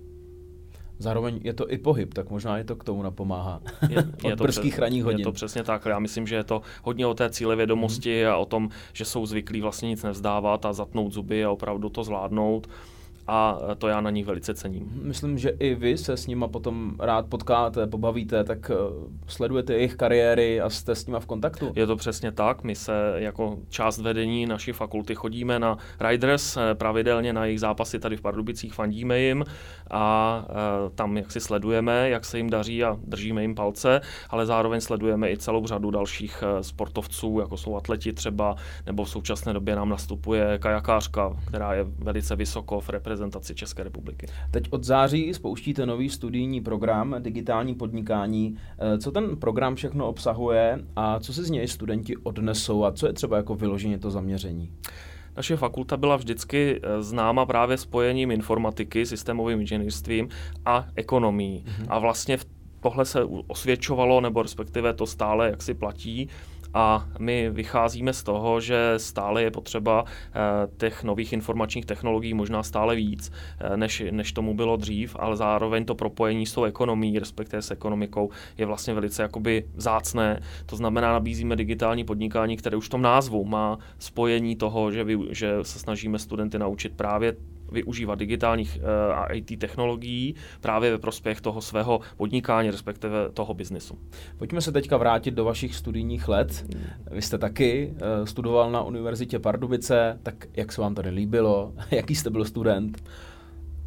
Zároveň 1.00 1.40
je 1.44 1.54
to 1.54 1.72
i 1.72 1.78
pohyb, 1.78 2.14
tak 2.14 2.30
možná 2.30 2.58
je 2.58 2.64
to 2.64 2.76
k 2.76 2.84
tomu 2.84 3.04
napomáhá. 3.04 3.62
Je, 3.90 4.04
je 4.24 4.36
to 4.36 4.44
brzkých 4.44 4.80
ranních 4.80 5.04
hodin. 5.04 5.20
Je 5.20 5.24
to 5.24 5.32
přesně 5.32 5.64
tak. 5.64 5.86
Já 5.86 6.00
myslím, 6.00 6.28
že 6.28 6.36
je 6.36 6.44
to 6.44 6.62
hodně 6.84 7.08
o 7.08 7.14
té 7.14 7.30
cíle 7.30 7.56
vědomosti 7.56 8.24
mm. 8.24 8.32
a 8.32 8.38
o 8.38 8.46
tom, 8.46 8.70
že 8.94 9.06
jsou 9.06 9.26
zvyklí 9.26 9.62
vlastně 9.62 9.90
nic 9.90 10.04
nevzdávat 10.04 10.66
a 10.66 10.74
zatnout 10.74 11.14
zuby 11.14 11.46
a 11.46 11.52
opravdu 11.52 11.90
to 11.90 12.04
zvládnout 12.04 12.68
a 13.28 13.60
to 13.78 13.88
já 13.88 14.02
na 14.02 14.10
nich 14.10 14.26
velice 14.26 14.54
cením. 14.54 14.92
Myslím, 15.02 15.38
že 15.38 15.50
i 15.50 15.76
vy 15.76 15.98
se 15.98 16.18
s 16.18 16.28
nima 16.28 16.48
potom 16.48 16.96
rád 17.00 17.26
potkáte, 17.26 17.88
pobavíte, 17.88 18.44
tak 18.44 18.72
eh, 18.74 18.76
sledujete 19.28 19.74
jejich 19.74 19.96
kariéry 19.96 20.62
a 20.62 20.70
jste 20.70 20.96
s 20.96 21.06
nima 21.06 21.20
v 21.20 21.26
kontaktu? 21.26 21.72
Je 21.76 21.88
to 21.88 21.96
přesně 21.96 22.32
tak. 22.32 22.64
My 22.64 22.76
se 22.76 23.14
jako 23.16 23.58
část 23.70 24.00
vedení 24.00 24.46
naší 24.46 24.72
fakulty 24.72 25.16
chodíme 25.16 25.60
na 25.60 25.78
Riders, 26.00 26.58
eh, 26.58 26.76
pravidelně 26.76 27.34
na 27.34 27.46
jejich 27.46 27.60
zápasy 27.60 28.00
tady 28.00 28.18
v 28.18 28.22
Pardubicích, 28.22 28.74
fandíme 28.74 29.20
jim 29.20 29.46
a 29.92 30.46
eh, 30.50 30.54
tam 30.96 31.18
jak 31.18 31.32
si 31.32 31.40
sledujeme, 31.40 32.10
jak 32.10 32.26
se 32.26 32.38
jim 32.38 32.50
daří 32.50 32.84
a 32.84 32.98
držíme 33.04 33.42
jim 33.42 33.56
palce, 33.56 34.02
ale 34.30 34.46
zároveň 34.46 34.82
sledujeme 34.82 35.32
i 35.32 35.38
celou 35.38 35.68
řadu 35.68 35.92
dalších 35.92 36.44
sportovců, 36.62 37.40
jako 37.40 37.58
jsou 37.58 37.76
atleti 37.76 38.14
třeba, 38.14 38.56
nebo 38.86 39.04
v 39.04 39.10
současné 39.10 39.54
době 39.54 39.76
nám 39.76 39.90
nastupuje 39.90 40.60
kajakářka, 40.60 41.38
která 41.48 41.74
je 41.74 41.84
velice 41.84 42.36
vysoko 42.36 42.80
v 42.80 42.90
reprezentaci 42.90 43.13
reprezentaci 43.14 43.56
České 43.56 43.84
republiky. 43.84 44.28
Teď 44.52 44.68
od 44.70 44.84
září 44.84 45.34
spouštíte 45.34 45.86
nový 45.86 46.10
studijní 46.10 46.62
program 46.62 47.16
Digitální 47.20 47.76
podnikání. 47.76 48.58
Eh, 48.80 48.98
co 48.98 49.12
ten 49.12 49.38
program 49.38 49.76
všechno 49.76 50.08
obsahuje 50.08 50.80
a 50.96 51.20
co 51.20 51.34
si 51.34 51.44
z 51.44 51.50
něj 51.50 51.68
studenti 51.68 52.18
odnesou 52.18 52.84
a 52.84 52.92
co 52.92 53.08
je 53.08 53.14
třeba 53.14 53.38
jako 53.38 53.56
vyloženě 53.56 54.00
to 54.00 54.12
zaměření? 54.12 54.72
Naše 55.38 55.58
fakulta 55.58 55.98
byla 55.98 56.16
vždycky 56.16 56.80
eh, 56.84 57.04
známa 57.04 57.46
právě 57.46 57.78
spojením 57.78 58.32
informatiky, 58.32 59.06
systémovým 59.06 59.62
inženýrstvím 59.62 60.30
a 60.66 60.88
ekonomií. 60.96 61.64
Mm-hmm. 61.66 61.86
A 61.90 62.00
vlastně 62.00 62.38
v 62.38 62.46
tohle 62.84 63.06
se 63.06 63.24
osvědčovalo, 63.48 64.22
nebo 64.22 64.44
respektive 64.44 64.94
to 64.94 65.06
stále 65.06 65.50
jaksi 65.50 65.74
platí, 65.74 66.30
a 66.74 67.08
my 67.20 67.50
vycházíme 67.50 68.14
z 68.14 68.24
toho, 68.24 68.62
že 68.62 68.94
stále 68.98 69.44
je 69.44 69.52
potřeba 69.52 70.06
eh, 70.08 70.40
těch 70.78 71.04
nových 71.04 71.34
informačních 71.34 71.86
technologií 71.86 72.34
možná 72.34 72.64
stále 72.64 72.96
víc, 72.96 73.32
eh, 73.60 73.78
než, 73.78 74.04
než 74.12 74.32
tomu 74.32 74.54
bylo 74.54 74.78
dřív, 74.78 75.16
ale 75.20 75.38
zároveň 75.38 75.86
to 75.86 75.96
propojení 75.96 76.46
s 76.46 76.54
tou 76.54 76.64
ekonomií, 76.64 77.20
respektive 77.20 77.62
s 77.62 77.72
ekonomikou, 77.72 78.30
je 78.58 78.66
vlastně 78.66 78.94
velice 78.94 79.22
jakoby 79.22 79.66
vzácné. 79.76 80.40
To 80.66 80.76
znamená, 80.76 81.12
nabízíme 81.12 81.56
digitální 81.56 82.04
podnikání, 82.04 82.58
které 82.58 82.78
už 82.78 82.86
v 82.86 82.90
tom 82.90 83.02
názvu 83.02 83.46
má 83.46 83.78
spojení 84.00 84.56
toho, 84.56 84.92
že, 84.92 85.04
vy, 85.04 85.18
že 85.30 85.54
se 85.62 85.80
snažíme 85.80 86.20
studenty 86.20 86.60
naučit 86.60 86.94
právě 86.96 87.36
využívat 87.74 88.20
digitálních 88.20 88.80
eh, 88.82 89.14
a 89.14 89.34
IT 89.34 89.60
technologií 89.60 90.36
právě 90.62 90.92
ve 90.92 90.98
prospěch 90.98 91.42
toho 91.42 91.62
svého 91.62 92.00
podnikání, 92.18 92.72
respektive 92.72 93.30
toho 93.34 93.54
biznesu. 93.54 93.98
Pojďme 94.38 94.62
se 94.62 94.72
teďka 94.72 94.98
vrátit 94.98 95.32
do 95.32 95.46
vašich 95.46 95.76
studijních 95.76 96.28
let. 96.28 96.66
Vy 97.12 97.22
jste 97.22 97.38
taky 97.38 97.94
eh, 97.96 98.26
studoval 98.26 98.72
na 98.72 98.84
Univerzitě 98.84 99.40
Pardubice, 99.40 100.20
tak 100.24 100.36
jak 100.54 100.72
se 100.72 100.82
vám 100.82 100.96
tady 100.96 101.10
líbilo? 101.10 101.74
Jaký 101.92 102.16
jste 102.16 102.30
byl 102.30 102.46
student? 102.46 103.04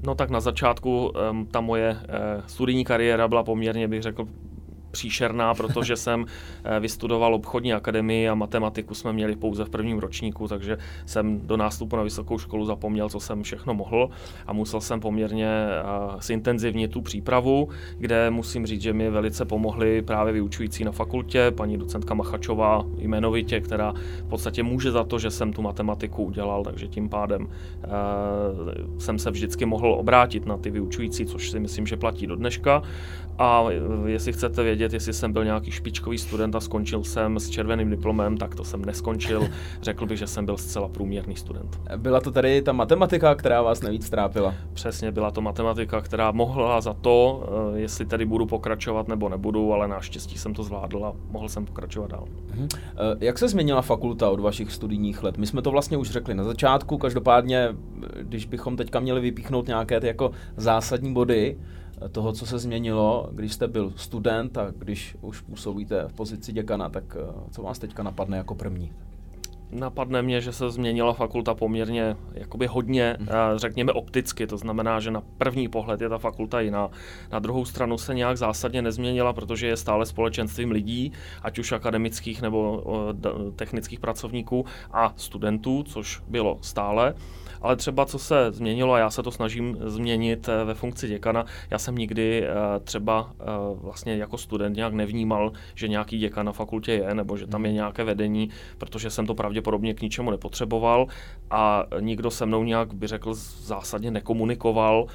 No 0.02 0.14
tak 0.14 0.31
na 0.31 0.40
začátku 0.40 1.12
um, 1.31 1.47
ta 1.47 1.61
moje 1.61 1.90
uh, 1.90 2.47
studijní 2.47 2.85
kariéra 2.85 3.28
byla 3.28 3.45
poměrně, 3.45 3.88
bych 3.88 4.02
řekl, 4.02 4.26
příšerná, 4.96 5.54
protože 5.54 5.96
jsem 6.04 6.24
eh, 6.64 6.80
vystudoval 6.80 7.34
obchodní 7.34 7.72
akademii 7.72 8.28
a 8.28 8.34
matematiku 8.34 8.94
jsme 8.94 9.12
měli 9.12 9.36
pouze 9.36 9.64
v 9.64 9.70
prvním 9.70 9.98
ročníku, 9.98 10.48
takže 10.48 10.78
jsem 11.06 11.40
do 11.40 11.56
nástupu 11.56 11.96
na 11.96 12.02
vysokou 12.02 12.38
školu 12.38 12.64
zapomněl, 12.64 13.08
co 13.08 13.20
jsem 13.20 13.42
všechno 13.42 13.74
mohl 13.74 14.10
a 14.46 14.52
musel 14.52 14.80
jsem 14.80 15.00
poměrně 15.00 15.48
zintenzivnit 16.20 16.90
tu 16.90 17.00
přípravu, 17.02 17.68
kde 17.98 18.30
musím 18.30 18.66
říct, 18.66 18.82
že 18.82 18.92
mi 18.92 19.10
velice 19.10 19.44
pomohli 19.44 20.02
právě 20.02 20.32
vyučující 20.32 20.84
na 20.84 20.92
fakultě, 20.92 21.50
paní 21.50 21.78
docentka 21.78 22.14
Machačová 22.14 22.84
jmenovitě, 22.98 23.60
která 23.60 23.92
v 24.26 24.28
podstatě 24.28 24.62
může 24.62 24.90
za 24.90 25.04
to, 25.04 25.18
že 25.18 25.30
jsem 25.30 25.52
tu 25.52 25.62
matematiku 25.62 26.24
udělal, 26.24 26.64
takže 26.64 26.88
tím 26.88 27.08
pádem 27.08 27.48
jsem 28.98 29.18
se 29.18 29.30
vždycky 29.30 29.66
mohl 29.66 29.92
obrátit 29.92 30.46
na 30.46 30.56
ty 30.56 30.70
vyučující, 30.70 31.26
což 31.26 31.50
si 31.50 31.60
myslím, 31.60 31.86
že 31.86 31.96
platí 31.96 32.26
do 32.26 32.36
dneška. 32.36 32.82
A 33.38 33.64
jestli 34.06 34.32
chcete 34.32 34.62
vědět, 34.62 34.86
jestli 34.93 35.12
jsem 35.12 35.33
byl 35.33 35.45
nějaký 35.45 35.71
špičkový 35.71 36.19
student 36.19 36.55
a 36.55 36.61
skončil 36.61 37.05
jsem 37.05 37.38
s 37.38 37.50
červeným 37.50 37.90
diplomem, 37.90 38.37
tak 38.37 38.55
to 38.55 38.64
jsem 38.64 38.85
neskončil. 38.85 39.49
Řekl 39.83 40.07
bych, 40.07 40.19
že 40.19 40.26
jsem 40.26 40.47
byl 40.47 40.57
zcela 40.57 40.88
průměrný 40.88 41.37
student. 41.37 41.81
Byla 41.97 42.21
to 42.21 42.31
tady 42.31 42.62
ta 42.62 42.73
matematika, 42.73 43.35
která 43.35 43.62
vás 43.62 43.83
nejvíc 43.83 44.11
trápila? 44.11 44.55
Přesně, 44.73 45.12
byla 45.12 45.31
to 45.31 45.40
matematika, 45.40 46.00
která 46.00 46.31
mohla 46.31 46.81
za 46.81 46.95
to, 46.95 47.49
eh, 47.75 47.81
jestli 47.81 48.07
tady 48.07 48.26
budu 48.26 48.47
pokračovat 48.47 49.09
nebo 49.09 49.28
nebudu, 49.28 49.73
ale 49.73 49.88
naštěstí 49.88 50.38
jsem 50.38 50.55
to 50.55 50.62
zvládl 50.62 51.05
a 51.05 51.12
mohl 51.31 51.49
jsem 51.49 51.64
pokračovat 51.64 52.11
dál. 52.11 52.25
Mhm. 52.55 52.69
Eh, 52.73 52.97
jak 53.21 53.38
se 53.38 53.49
změnila 53.49 53.83
fakulta 53.83 54.31
od 54.31 54.40
vašich 54.40 54.73
studijních 54.73 55.23
let? 55.23 55.38
My 55.38 55.47
jsme 55.47 55.62
to 55.62 55.71
vlastně 55.71 55.97
už 55.97 56.11
řekli 56.11 56.35
na 56.35 56.45
začátku, 56.45 56.99
každopádně, 56.99 57.69
když 58.23 58.47
bychom 58.47 58.76
teďka 58.76 59.00
měli 59.00 59.21
vypíchnout 59.21 59.66
nějaké 59.66 60.00
ty 60.00 60.07
jako 60.07 60.31
zásadní 60.57 61.14
body, 61.14 61.57
toho, 62.12 62.32
co 62.32 62.46
se 62.46 62.58
změnilo, 62.58 63.30
když 63.32 63.52
jste 63.52 63.68
byl 63.68 63.92
student 63.96 64.58
a 64.58 64.72
když 64.78 65.16
už 65.20 65.40
působíte 65.40 66.08
v 66.08 66.12
pozici 66.12 66.52
děkana, 66.52 66.88
tak 66.88 67.16
eh, 67.20 67.50
co 67.50 67.62
vás 67.62 67.78
teďka 67.78 68.02
napadne 68.02 68.36
jako 68.36 68.54
první? 68.54 68.92
Napadne 69.70 70.23
mě, 70.23 70.40
že 70.40 70.52
se 70.52 70.70
změnila 70.70 71.12
fakulta 71.12 71.54
poměrně 71.54 72.16
jakoby 72.35 72.66
hodně, 72.66 73.16
mhm. 73.20 73.28
řekněme 73.56 73.92
opticky, 73.92 74.46
to 74.46 74.58
znamená, 74.58 75.00
že 75.00 75.11
na 75.11 75.23
první 75.38 75.68
pohled 75.68 76.00
je 76.00 76.08
ta 76.08 76.18
fakulta 76.18 76.61
jiná. 76.61 76.90
Na 77.32 77.38
druhou 77.38 77.64
stranu 77.64 77.99
se 77.99 78.14
nějak 78.14 78.37
zásadně 78.37 78.82
nezměnila, 78.82 79.32
protože 79.32 79.66
je 79.66 79.76
stále 79.76 80.06
společenstvím 80.06 80.70
lidí, 80.70 81.12
ať 81.42 81.58
už 81.58 81.73
akademických 81.73 82.42
nebo 82.42 82.82
technických 83.56 84.00
pracovníků 84.00 84.64
a 84.92 85.12
studentů, 85.16 85.82
což 85.82 86.23
bylo 86.28 86.58
stále. 86.61 87.14
Ale 87.62 87.76
třeba 87.76 88.06
co 88.06 88.18
se 88.18 88.52
změnilo, 88.52 88.92
a 88.94 88.99
já 88.99 89.11
se 89.11 89.23
to 89.23 89.30
snažím 89.30 89.76
změnit 89.80 90.49
eh, 90.49 90.64
ve 90.64 90.75
funkci 90.75 91.08
děkana, 91.08 91.46
já 91.70 91.78
jsem 91.78 91.94
nikdy 91.94 92.44
eh, 92.44 92.80
třeba 92.85 93.30
eh, 93.40 93.44
vlastně 93.75 94.16
jako 94.16 94.38
student 94.38 94.76
nějak 94.76 94.92
nevnímal, 94.92 95.52
že 95.75 95.88
nějaký 95.88 96.18
děkan 96.18 96.46
na 96.46 96.52
fakultě 96.52 96.92
je, 96.92 97.14
nebo 97.14 97.37
že 97.37 97.46
tam 97.46 97.64
je 97.64 97.68
hmm. 97.68 97.75
nějaké 97.76 98.04
vedení, 98.04 98.50
protože 98.78 99.11
jsem 99.11 99.26
to 99.26 99.35
pravděpodobně 99.35 99.55
k 99.94 100.02
ničemu 100.02 100.30
nepotřeboval 100.30 101.06
a 101.50 101.84
nikdo 102.00 102.30
se 102.30 102.46
mnou 102.46 102.64
nějak, 102.64 102.94
by 102.94 103.06
řekl, 103.06 103.34
zásadně 103.34 104.10
nekomunikoval 104.10 105.06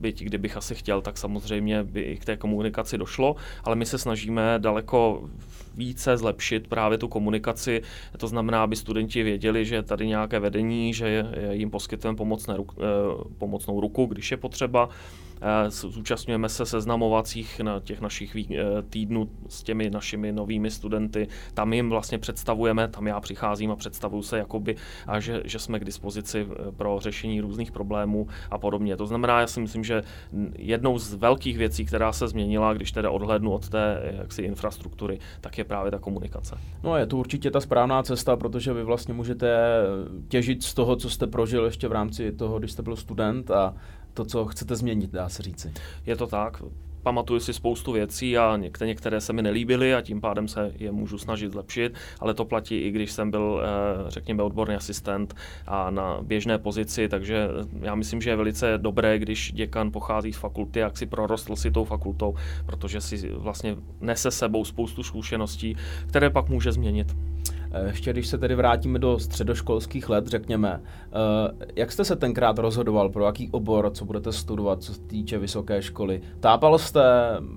byť 0.00 0.22
kdybych 0.22 0.56
asi 0.56 0.74
chtěl, 0.74 1.02
tak 1.02 1.18
samozřejmě 1.18 1.84
by 1.84 2.00
i 2.00 2.16
k 2.16 2.24
té 2.24 2.36
komunikaci 2.36 2.98
došlo, 2.98 3.36
ale 3.64 3.76
my 3.76 3.86
se 3.86 3.98
snažíme 3.98 4.54
daleko 4.58 5.28
více 5.74 6.16
zlepšit 6.16 6.68
právě 6.68 6.98
tu 6.98 7.08
komunikaci. 7.08 7.82
To 8.16 8.28
znamená, 8.28 8.62
aby 8.62 8.76
studenti 8.76 9.22
věděli, 9.22 9.64
že 9.64 9.74
je 9.74 9.82
tady 9.82 10.06
nějaké 10.06 10.38
vedení, 10.38 10.94
že 10.94 11.24
jim 11.50 11.70
poskytujeme 11.70 12.16
pomocné, 12.16 12.56
eh, 12.58 12.84
pomocnou 13.38 13.80
ruku, 13.80 14.06
když 14.06 14.30
je 14.30 14.36
potřeba 14.36 14.88
Eh, 15.40 15.70
zúčastňujeme 15.70 16.48
se 16.48 16.66
seznamovacích 16.66 17.60
na 17.60 17.80
těch 17.80 18.00
našich 18.00 18.36
eh, 18.36 18.82
týdnů 18.90 19.30
s 19.48 19.62
těmi 19.62 19.90
našimi 19.90 20.32
novými 20.32 20.70
studenty. 20.70 21.28
Tam 21.54 21.72
jim 21.72 21.90
vlastně 21.90 22.18
představujeme, 22.18 22.88
tam 22.88 23.06
já 23.06 23.20
přicházím 23.20 23.70
a 23.70 23.76
představuju 23.76 24.22
se 24.22 24.38
jakoby, 24.38 24.76
a 25.06 25.20
že, 25.20 25.42
že 25.44 25.58
jsme 25.58 25.80
k 25.80 25.84
dispozici 25.84 26.46
pro 26.76 26.98
řešení 27.00 27.40
různých 27.40 27.72
problémů 27.72 28.28
a 28.50 28.58
podobně. 28.58 28.96
To 28.96 29.06
znamená, 29.06 29.40
já 29.40 29.46
si 29.46 29.60
myslím, 29.60 29.84
že 29.86 30.02
jednou 30.58 30.98
z 30.98 31.14
velkých 31.14 31.58
věcí, 31.58 31.84
která 31.84 32.12
se 32.12 32.28
změnila, 32.28 32.74
když 32.74 32.92
teda 32.92 33.10
odhlednu 33.10 33.52
od 33.52 33.68
té 33.68 34.12
jaksi 34.16 34.42
infrastruktury, 34.42 35.18
tak 35.40 35.58
je 35.58 35.64
právě 35.64 35.90
ta 35.90 35.98
komunikace. 35.98 36.58
No 36.82 36.96
je 36.96 37.06
to 37.06 37.16
určitě 37.16 37.50
ta 37.50 37.60
správná 37.60 38.02
cesta, 38.02 38.36
protože 38.36 38.72
vy 38.72 38.84
vlastně 38.84 39.14
můžete 39.14 39.56
těžit 40.28 40.62
z 40.62 40.74
toho, 40.74 40.96
co 40.96 41.10
jste 41.10 41.26
prožil 41.26 41.64
ještě 41.64 41.88
v 41.88 41.92
rámci 41.92 42.32
toho, 42.32 42.58
když 42.58 42.72
jste 42.72 42.82
byl 42.82 42.96
student 42.96 43.50
a 43.50 43.74
to, 44.14 44.24
co 44.24 44.44
chcete 44.44 44.76
změnit, 44.76 45.10
dá 45.10 45.28
se 45.28 45.42
říci. 45.42 45.72
Je 46.06 46.16
to 46.16 46.26
tak. 46.26 46.62
Pamatuju 47.06 47.40
si 47.40 47.52
spoustu 47.52 47.92
věcí 47.92 48.38
a 48.38 48.56
některé, 48.56 48.88
některé 48.88 49.20
se 49.20 49.32
mi 49.32 49.42
nelíbily 49.42 49.94
a 49.94 50.02
tím 50.02 50.20
pádem 50.20 50.48
se 50.48 50.72
je 50.78 50.92
můžu 50.92 51.18
snažit 51.18 51.52
zlepšit, 51.52 51.94
ale 52.20 52.34
to 52.34 52.44
platí 52.44 52.78
i 52.78 52.90
když 52.90 53.12
jsem 53.12 53.30
byl, 53.30 53.62
eh, 53.62 54.10
řekněme, 54.10 54.42
odborný 54.42 54.74
asistent 54.74 55.34
a 55.66 55.90
na 55.90 56.18
běžné 56.22 56.58
pozici, 56.58 57.08
takže 57.08 57.48
já 57.80 57.94
myslím, 57.94 58.20
že 58.20 58.30
je 58.30 58.36
velice 58.36 58.78
dobré, 58.78 59.18
když 59.18 59.52
děkan 59.52 59.92
pochází 59.92 60.32
z 60.32 60.36
fakulty, 60.36 60.78
jak 60.78 60.96
si 60.96 61.06
prorostl 61.06 61.56
si 61.56 61.70
tou 61.70 61.84
fakultou, 61.84 62.34
protože 62.66 63.00
si 63.00 63.28
vlastně 63.32 63.76
nese 64.00 64.30
sebou 64.30 64.64
spoustu 64.64 65.02
zkušeností, 65.02 65.76
které 66.06 66.30
pak 66.30 66.48
může 66.48 66.72
změnit. 66.72 67.16
Eh, 67.70 67.86
ještě 67.86 68.12
když 68.12 68.26
se 68.26 68.38
tedy 68.38 68.54
vrátíme 68.54 68.98
do 68.98 69.18
středoškolských 69.18 70.08
let, 70.08 70.26
řekněme, 70.26 70.82
eh, 70.82 71.66
jak 71.76 71.92
jste 71.92 72.04
se 72.04 72.16
tenkrát 72.16 72.58
rozhodoval, 72.58 73.08
pro 73.08 73.24
jaký 73.24 73.50
obor, 73.50 73.90
co 73.94 74.04
budete 74.04 74.32
studovat, 74.32 74.82
co 74.82 74.94
se 74.94 75.00
týče 75.00 75.38
vysoké 75.38 75.82
školy? 75.82 76.20
Tápal 76.40 76.78
jste, 76.78 77.02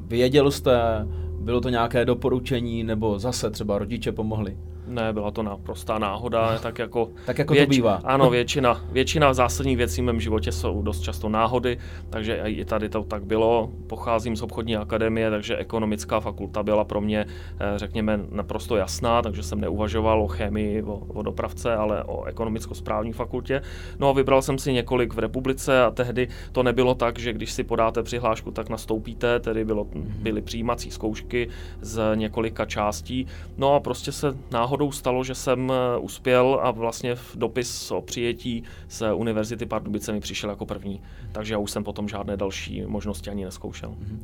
věděl 0.08 0.52
jste, 0.52 1.08
bylo 1.40 1.62
to 1.62 1.70
nějaké 1.70 2.06
doporučení, 2.06 2.84
nebo 2.84 3.20
zase 3.20 3.50
třeba 3.50 3.78
rodiče 3.78 4.12
pomohli? 4.12 4.58
Ne, 4.90 5.14
byla 5.14 5.32
to 5.32 5.44
naprostá 5.44 6.00
náhoda, 6.00 6.60
tak 6.60 6.80
jako, 6.80 7.10
tak 7.26 7.38
jako 7.38 7.54
věč, 7.54 7.66
to 7.66 7.70
bývá. 7.70 8.02
Ano, 8.04 8.30
většina, 8.30 8.82
většina 8.92 9.34
zásadních 9.34 9.78
věcí 9.78 10.02
v 10.02 10.04
mém 10.04 10.20
životě 10.20 10.52
jsou 10.52 10.82
dost 10.82 11.02
často 11.02 11.30
náhody, 11.30 11.78
takže 12.10 12.42
i 12.46 12.66
tady 12.66 12.90
to 12.90 13.04
tak 13.04 13.26
bylo. 13.26 13.70
Pocházím 13.88 14.36
z 14.36 14.42
obchodní 14.42 14.78
akademie, 14.78 15.30
takže 15.30 15.58
ekonomická 15.58 16.20
fakulta 16.20 16.64
byla 16.64 16.84
pro 16.84 17.02
mě, 17.02 17.26
eh, 17.60 17.74
řekněme, 17.76 18.20
naprosto 18.32 18.78
jasná, 18.78 19.22
takže 19.22 19.44
jsem 19.44 19.62
neuvažoval 19.62 20.22
o 20.22 20.28
chemii, 20.28 20.84
o, 20.84 20.94
o 20.94 21.22
dopravce, 21.22 21.76
ale 21.76 22.04
o 22.04 22.24
ekonomicko-správní 22.24 23.14
fakultě. 23.14 23.62
No 24.00 24.10
a 24.10 24.14
vybral 24.14 24.42
jsem 24.42 24.58
si 24.58 24.74
několik 24.74 25.14
v 25.14 25.20
republice 25.20 25.84
a 25.84 25.92
tehdy 25.92 26.28
to 26.52 26.64
nebylo 26.64 26.96
tak, 26.96 27.20
že 27.20 27.34
když 27.34 27.52
si 27.52 27.64
podáte 27.64 28.04
přihlášku, 28.04 28.52
tak 28.52 28.70
nastoupíte, 28.70 29.40
tedy 29.40 29.66
bylo, 29.66 29.84
mhm. 29.84 30.14
byly 30.22 30.42
přijímací 30.42 30.92
zkoušky 30.92 31.50
z 31.82 32.16
několika 32.16 32.66
částí. 32.66 33.28
No 33.58 33.74
a 33.74 33.80
prostě 33.80 34.12
se 34.12 34.38
náhodou 34.52 34.79
náhodou 34.80 34.92
stalo, 34.92 35.24
že 35.24 35.36
jsem 35.36 35.72
eh, 35.72 35.98
uspěl 35.98 36.60
a 36.64 36.72
vlastně 36.72 37.16
v 37.16 37.36
dopis 37.36 37.92
o 37.92 38.02
přijetí 38.02 38.64
z 38.88 39.14
Univerzity 39.14 39.66
Pardubice 39.66 40.14
mi 40.14 40.20
přišel 40.20 40.50
jako 40.50 40.66
první. 40.66 41.02
Takže 41.32 41.54
já 41.54 41.58
už 41.58 41.72
jsem 41.72 41.84
potom 41.84 42.08
žádné 42.08 42.38
další 42.38 42.84
možnosti 42.88 43.30
ani 43.30 43.46
neskoušel. 43.46 43.90
Mm-hmm. 43.90 44.20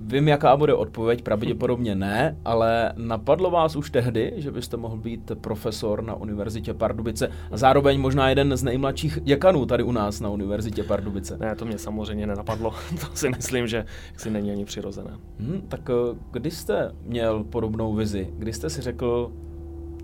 Vím, 0.00 0.28
jaká 0.28 0.56
bude 0.56 0.74
odpověď, 0.74 1.22
pravděpodobně 1.22 1.94
ne, 1.94 2.36
ale 2.44 2.92
napadlo 2.96 3.50
vás 3.50 3.76
už 3.76 3.90
tehdy, 3.90 4.32
že 4.36 4.50
byste 4.50 4.76
mohl 4.76 4.96
být 4.96 5.32
profesor 5.40 6.02
na 6.02 6.14
Univerzitě 6.14 6.74
Pardubice 6.74 7.28
a 7.50 7.56
zároveň 7.56 8.00
možná 8.00 8.28
jeden 8.28 8.56
z 8.56 8.62
nejmladších 8.62 9.18
děkanů 9.22 9.66
tady 9.66 9.82
u 9.82 9.92
nás 9.92 10.20
na 10.20 10.28
Univerzitě 10.28 10.82
Pardubice. 10.82 11.38
Ne, 11.38 11.56
to 11.56 11.64
mě 11.64 11.78
samozřejmě 11.78 12.26
nenapadlo. 12.26 12.70
to 13.00 13.06
si 13.14 13.28
myslím, 13.28 13.66
že 13.66 13.84
si 14.16 14.30
není 14.30 14.50
ani 14.50 14.64
přirozené. 14.64 15.10
Hmm, 15.40 15.62
tak 15.68 15.90
eh, 15.90 16.18
kdy 16.30 16.50
jste 16.50 16.92
měl 17.02 17.44
podobnou 17.44 17.94
vizi? 17.94 18.28
Kdy 18.38 18.52
jste 18.52 18.70
si 18.70 18.82
řekl, 18.82 19.32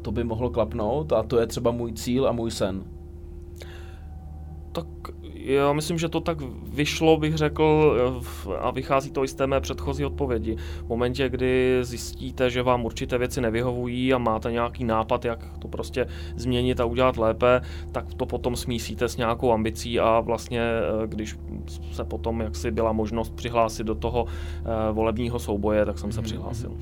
to 0.03 0.13
by 0.13 0.25
mohlo 0.25 0.51
klapnout 0.51 1.13
a 1.13 1.23
to 1.23 1.41
je 1.41 1.47
třeba 1.47 1.71
můj 1.71 1.93
cíl 1.93 2.29
a 2.29 2.33
můj 2.33 2.51
sen. 2.51 2.85
Tak 4.73 4.87
já 5.35 5.73
myslím, 5.73 5.99
že 5.99 6.09
to 6.09 6.21
tak 6.21 6.39
vyšlo, 6.73 7.17
bych 7.17 7.35
řekl, 7.35 7.97
a 8.59 8.71
vychází 8.71 9.11
to 9.11 9.25
i 9.25 9.29
z 9.29 9.35
té 9.35 9.47
mé 9.47 9.61
předchozí 9.61 10.05
odpovědi. 10.05 10.57
V 10.85 10.89
momentě, 10.89 11.29
kdy 11.29 11.79
zjistíte, 11.83 12.51
že 12.51 12.63
vám 12.63 12.85
určité 12.85 13.19
věci 13.19 13.41
nevyhovují 13.41 14.15
a 14.15 14.19
máte 14.19 14.53
nějaký 14.53 14.85
nápad, 14.85 15.25
jak 15.25 15.59
to 15.59 15.69
prostě 15.69 16.07
změnit 16.37 16.81
a 16.81 16.85
udělat 16.85 17.17
lépe, 17.17 17.61
tak 17.93 18.15
to 18.15 18.27
potom 18.27 18.57
smísíte 18.57 19.09
s 19.09 19.17
nějakou 19.17 19.53
ambicí 19.53 20.01
a 20.01 20.21
vlastně, 20.21 20.61
eh, 20.61 21.07
když 21.07 21.39
se 21.93 22.05
potom 22.05 22.41
jaksi 22.41 22.71
byla 22.71 22.93
možnost 22.93 23.35
přihlásit 23.35 23.85
do 23.85 23.95
toho 23.95 24.27
eh, 24.27 24.93
volebního 24.93 25.39
souboje, 25.39 25.87
tak 25.87 25.99
jsem 25.99 26.13
se 26.13 26.21
mhm, 26.21 26.25
přihlásil. 26.25 26.73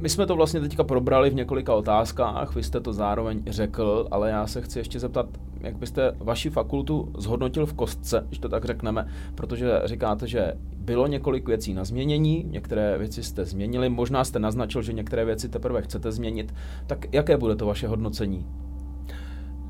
My 0.00 0.08
jsme 0.08 0.26
to 0.26 0.36
vlastně 0.36 0.60
teďka 0.60 0.84
probrali 0.84 1.30
v 1.30 1.34
několika 1.34 1.74
otázkách, 1.74 2.54
vy 2.54 2.62
jste 2.62 2.80
to 2.80 2.92
zároveň 2.92 3.42
řekl, 3.46 4.08
ale 4.10 4.30
já 4.30 4.46
se 4.46 4.60
chci 4.60 4.78
ještě 4.78 5.00
zeptat, 5.00 5.26
jak 5.60 5.76
byste 5.76 6.12
vaši 6.18 6.50
fakultu 6.50 7.12
zhodnotil 7.18 7.66
v 7.66 7.74
kostce, 7.74 8.24
když 8.28 8.38
to 8.38 8.48
tak 8.48 8.64
řekneme, 8.64 9.08
protože 9.34 9.80
říkáte, 9.84 10.26
že 10.26 10.52
bylo 10.76 11.06
několik 11.06 11.48
věcí 11.48 11.74
na 11.74 11.84
změnění, 11.84 12.44
některé 12.50 12.98
věci 12.98 13.22
jste 13.22 13.44
změnili, 13.44 13.88
možná 13.88 14.24
jste 14.24 14.38
naznačil, 14.38 14.82
že 14.82 14.92
některé 14.92 15.24
věci 15.24 15.48
teprve 15.48 15.82
chcete 15.82 16.12
změnit, 16.12 16.54
tak 16.86 17.14
jaké 17.14 17.36
bude 17.36 17.56
to 17.56 17.66
vaše 17.66 17.88
hodnocení? 17.88 18.46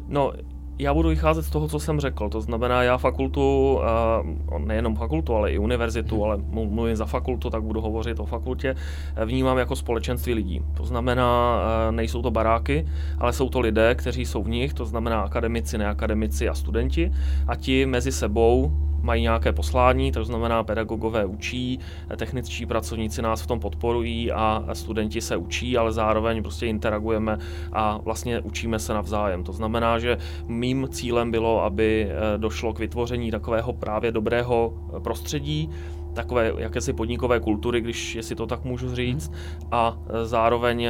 No, 0.09 0.33
já 0.81 0.95
budu 0.95 1.09
vycházet 1.09 1.43
z 1.43 1.51
toho, 1.51 1.69
co 1.69 1.81
jsem 1.81 2.01
řekl. 2.01 2.29
To 2.29 2.40
znamená, 2.40 2.83
já 2.83 2.99
fakultu, 2.99 3.79
eh, 3.83 4.59
nejenom 4.59 4.97
fakultu, 4.97 5.35
ale 5.35 5.53
i 5.53 5.59
univerzitu, 5.59 6.25
ale 6.25 6.38
mluvím 6.51 6.97
za 6.97 7.07
fakultu, 7.07 7.51
tak 7.51 7.62
budu 7.62 7.81
hovořit 7.81 8.21
o 8.21 8.27
fakultě, 8.27 8.75
eh, 9.16 9.25
vnímám 9.25 9.59
jako 9.59 9.77
společenství 9.77 10.35
lidí. 10.35 10.62
To 10.77 10.85
znamená, 10.85 11.61
eh, 11.88 11.93
nejsou 11.93 12.23
to 12.23 12.31
baráky, 12.31 12.87
ale 13.19 13.33
jsou 13.33 13.49
to 13.49 13.61
lidé, 13.61 13.95
kteří 13.95 14.27
jsou 14.27 14.43
v 14.43 14.49
nich, 14.49 14.75
to 14.75 14.85
znamená 14.85 15.21
akademici, 15.21 15.79
neakademici 15.79 16.49
a 16.49 16.55
studenti 16.55 17.12
a 17.47 17.57
ti 17.57 17.87
mezi 17.87 18.12
sebou 18.12 18.73
mají 19.03 19.23
nějaké 19.23 19.53
poslání, 19.53 20.13
to 20.13 20.25
znamená 20.25 20.65
pedagogové 20.65 21.27
učí, 21.27 21.79
techničtí 22.17 22.67
pracovníci 22.67 23.23
nás 23.23 23.43
v 23.43 23.47
tom 23.47 23.61
podporují 23.61 24.33
a 24.33 24.65
studenti 24.73 25.21
se 25.21 25.37
učí, 25.37 25.77
ale 25.77 25.93
zároveň 25.93 26.43
prostě 26.43 26.67
interagujeme 26.67 27.39
a 27.73 27.99
vlastně 28.05 28.41
učíme 28.41 28.79
se 28.79 28.95
navzájem. 28.95 29.45
To 29.45 29.53
znamená, 29.53 29.99
že 29.99 30.19
mým 30.47 30.89
cílem 30.91 31.31
bylo, 31.31 31.65
aby 31.65 32.09
eh, 32.11 32.39
došlo 32.39 32.73
k 32.73 32.79
vytvoření 32.79 33.31
takového 33.31 33.73
právě 33.73 34.13
dobrého 34.13 34.75
eh, 34.97 35.01
prostředí, 35.01 35.71
takové 36.15 36.53
jakési 36.59 36.93
podnikové 36.93 37.41
kultury, 37.41 37.81
když 37.81 38.15
jestli 38.15 38.35
to 38.35 38.47
tak 38.47 38.65
můžu 38.65 38.95
říct, 38.95 39.33
a 39.71 39.97
eh, 39.99 40.27
zároveň 40.27 40.89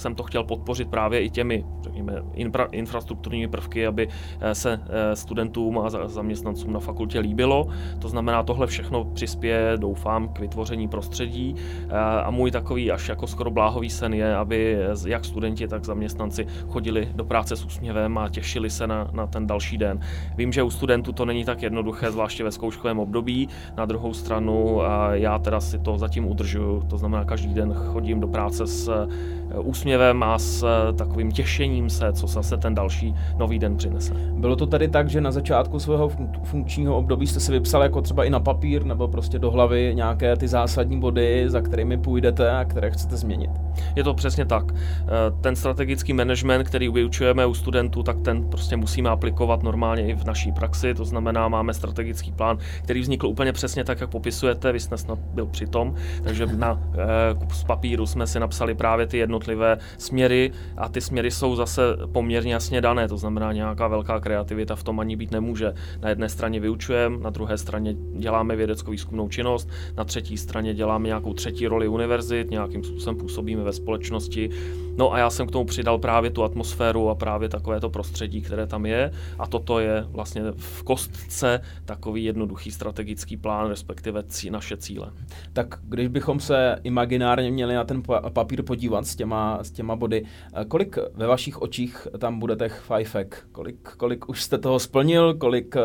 jsem 0.00 0.14
to 0.14 0.22
chtěl 0.22 0.44
podpořit 0.44 0.88
právě 0.88 1.20
i 1.20 1.30
těmi, 1.30 1.64
řekněme, 1.82 2.22
infra, 2.34 2.68
infrastrukturními 2.72 3.48
prvky, 3.48 3.86
aby 3.86 4.08
eh, 4.40 4.54
se 4.54 4.80
eh, 4.88 5.16
studentům 5.16 5.78
a 5.78 5.90
zaměstnancům 5.90 6.72
na 6.72 6.80
fakultě 6.80 7.20
líbilo. 7.20 7.68
To 7.98 8.08
znamená, 8.08 8.42
tohle 8.42 8.66
všechno 8.66 9.04
přispěje, 9.04 9.76
doufám, 9.76 10.28
k 10.28 10.38
vytvoření 10.38 10.88
prostředí 10.88 11.54
eh, 11.88 11.98
a 11.98 12.30
můj 12.30 12.50
takový 12.50 12.90
až 12.90 13.08
jako 13.08 13.26
skoro 13.26 13.50
bláhový 13.50 13.90
sen 13.90 14.14
je, 14.14 14.36
aby 14.36 14.78
jak 15.06 15.24
studenti, 15.24 15.68
tak 15.68 15.84
zaměstnanci 15.84 16.46
chodili 16.68 17.08
do 17.14 17.24
práce 17.24 17.56
s 17.56 17.64
úsměvem 17.64 18.18
a 18.18 18.28
těšili 18.28 18.70
se 18.70 18.86
na, 18.86 19.10
na 19.12 19.26
ten 19.26 19.46
další 19.46 19.78
den. 19.78 20.00
Vím, 20.36 20.52
že 20.52 20.62
u 20.62 20.70
studentů 20.70 21.12
to 21.12 21.24
není 21.24 21.44
tak 21.44 21.62
jednoduché, 21.62 22.10
zvláště 22.10 22.44
ve 22.44 22.52
zkouškovém 22.52 22.98
období. 22.98 23.48
Na 23.76 23.86
druhou 23.86 24.14
stranu 24.14 24.80
já 25.12 25.38
teda 25.38 25.60
si 25.60 25.78
to 25.78 25.98
zatím 25.98 26.26
udržuju, 26.26 26.82
to 26.90 26.98
znamená, 26.98 27.24
každý 27.24 27.54
den 27.54 27.74
chodím 27.74 28.20
do 28.20 28.28
práce 28.28 28.66
s 28.66 29.08
úsměvem 29.58 29.89
a 29.98 30.38
s 30.38 30.62
eh, 30.62 30.92
takovým 30.92 31.32
těšením 31.32 31.90
se, 31.90 32.12
co 32.12 32.26
zase 32.26 32.56
ten 32.56 32.74
další 32.74 33.14
nový 33.38 33.58
den 33.58 33.76
přinese. 33.76 34.14
Bylo 34.14 34.56
to 34.56 34.66
tady 34.66 34.88
tak, 34.88 35.08
že 35.08 35.20
na 35.20 35.32
začátku 35.32 35.78
svého 35.78 36.12
funkčního 36.44 36.96
období 36.96 37.26
jste 37.26 37.40
si 37.40 37.52
vypsal 37.52 37.82
jako 37.82 38.02
třeba 38.02 38.24
i 38.24 38.30
na 38.30 38.40
papír 38.40 38.84
nebo 38.84 39.08
prostě 39.08 39.38
do 39.38 39.50
hlavy 39.50 39.92
nějaké 39.94 40.36
ty 40.36 40.48
zásadní 40.48 41.00
body, 41.00 41.44
za 41.46 41.60
kterými 41.60 41.98
půjdete 41.98 42.50
a 42.50 42.64
které 42.64 42.90
chcete 42.90 43.16
změnit? 43.16 43.50
Je 43.96 44.04
to 44.04 44.14
přesně 44.14 44.44
tak. 44.44 44.64
Eh, 44.72 45.06
ten 45.40 45.56
strategický 45.56 46.12
management, 46.12 46.64
který 46.64 46.88
vyučujeme 46.88 47.46
u 47.46 47.54
studentů, 47.54 48.02
tak 48.02 48.20
ten 48.20 48.44
prostě 48.44 48.76
musíme 48.76 49.10
aplikovat 49.10 49.62
normálně 49.62 50.06
i 50.06 50.14
v 50.14 50.24
naší 50.24 50.52
praxi. 50.52 50.94
To 50.94 51.04
znamená, 51.04 51.48
máme 51.48 51.74
strategický 51.74 52.32
plán, 52.32 52.58
který 52.82 53.00
vznikl 53.00 53.26
úplně 53.26 53.52
přesně 53.52 53.84
tak, 53.84 54.00
jak 54.00 54.10
popisujete. 54.10 54.72
Vy 54.72 54.80
jste 54.80 54.96
snad 54.96 55.18
byl 55.18 55.46
při 55.46 55.66
tom, 55.66 55.94
takže 56.24 56.46
na 56.46 56.80
eh, 56.94 57.54
z 57.54 57.64
papíru 57.64 58.06
jsme 58.06 58.26
si 58.26 58.40
napsali 58.40 58.74
právě 58.74 59.06
ty 59.06 59.18
jednotlivé 59.18 59.78
směry 59.98 60.52
a 60.76 60.88
ty 60.88 61.00
směry 61.00 61.30
jsou 61.30 61.56
zase 61.56 61.82
poměrně 62.12 62.52
jasně 62.52 62.80
dané. 62.80 63.08
To 63.08 63.16
znamená, 63.16 63.52
nějaká 63.52 63.88
velká 63.88 64.20
kreativita 64.20 64.76
v 64.76 64.82
tom 64.82 65.00
ani 65.00 65.16
být 65.16 65.30
nemůže. 65.30 65.72
Na 66.00 66.08
jedné 66.08 66.28
straně 66.28 66.60
vyučujeme, 66.60 67.18
na 67.18 67.30
druhé 67.30 67.58
straně 67.58 67.94
děláme 68.16 68.56
vědecko-výzkumnou 68.56 69.28
činnost, 69.28 69.68
na 69.96 70.04
třetí 70.04 70.36
straně 70.36 70.74
děláme 70.74 71.06
nějakou 71.06 71.34
třetí 71.34 71.66
roli 71.66 71.88
univerzit, 71.88 72.50
nějakým 72.50 72.84
způsobem 72.84 73.16
působíme 73.16 73.62
ve 73.62 73.72
společnosti. 73.72 74.50
No 75.00 75.12
a 75.12 75.18
já 75.18 75.30
jsem 75.30 75.46
k 75.46 75.50
tomu 75.50 75.64
přidal 75.64 75.98
právě 75.98 76.30
tu 76.30 76.44
atmosféru 76.44 77.08
a 77.08 77.14
právě 77.14 77.48
takové 77.48 77.80
to 77.80 77.90
prostředí, 77.90 78.42
které 78.42 78.66
tam 78.66 78.86
je. 78.86 79.12
A 79.38 79.46
toto 79.46 79.78
je 79.78 80.04
vlastně 80.08 80.42
v 80.56 80.82
kostce 80.82 81.60
takový 81.84 82.24
jednoduchý 82.24 82.70
strategický 82.70 83.36
plán, 83.36 83.68
respektive 83.68 84.22
cí, 84.22 84.50
naše 84.50 84.76
cíle. 84.76 85.12
Tak 85.52 85.78
když 85.82 86.08
bychom 86.08 86.40
se 86.40 86.76
imaginárně 86.82 87.50
měli 87.50 87.74
na 87.74 87.84
ten 87.84 88.02
papír 88.32 88.62
podívat 88.62 89.06
s 89.06 89.16
těma, 89.16 89.58
s 89.62 89.70
těma 89.70 89.96
body, 89.96 90.24
eh, 90.54 90.64
kolik 90.64 90.98
ve 91.14 91.26
vašich 91.26 91.62
očích 91.62 92.08
tam 92.18 92.38
bude 92.38 92.56
těch 92.56 92.80
fajfek? 92.80 93.46
Kolik, 93.52 93.88
kolik 93.96 94.28
už 94.28 94.42
jste 94.42 94.58
toho 94.58 94.78
splnil? 94.78 95.34
Kolik 95.34 95.76
eh, 95.76 95.80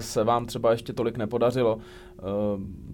se 0.00 0.24
vám 0.24 0.46
třeba 0.46 0.70
ještě 0.70 0.92
tolik 0.92 1.16
nepodařilo? 1.16 1.78
Eh, 2.18 2.24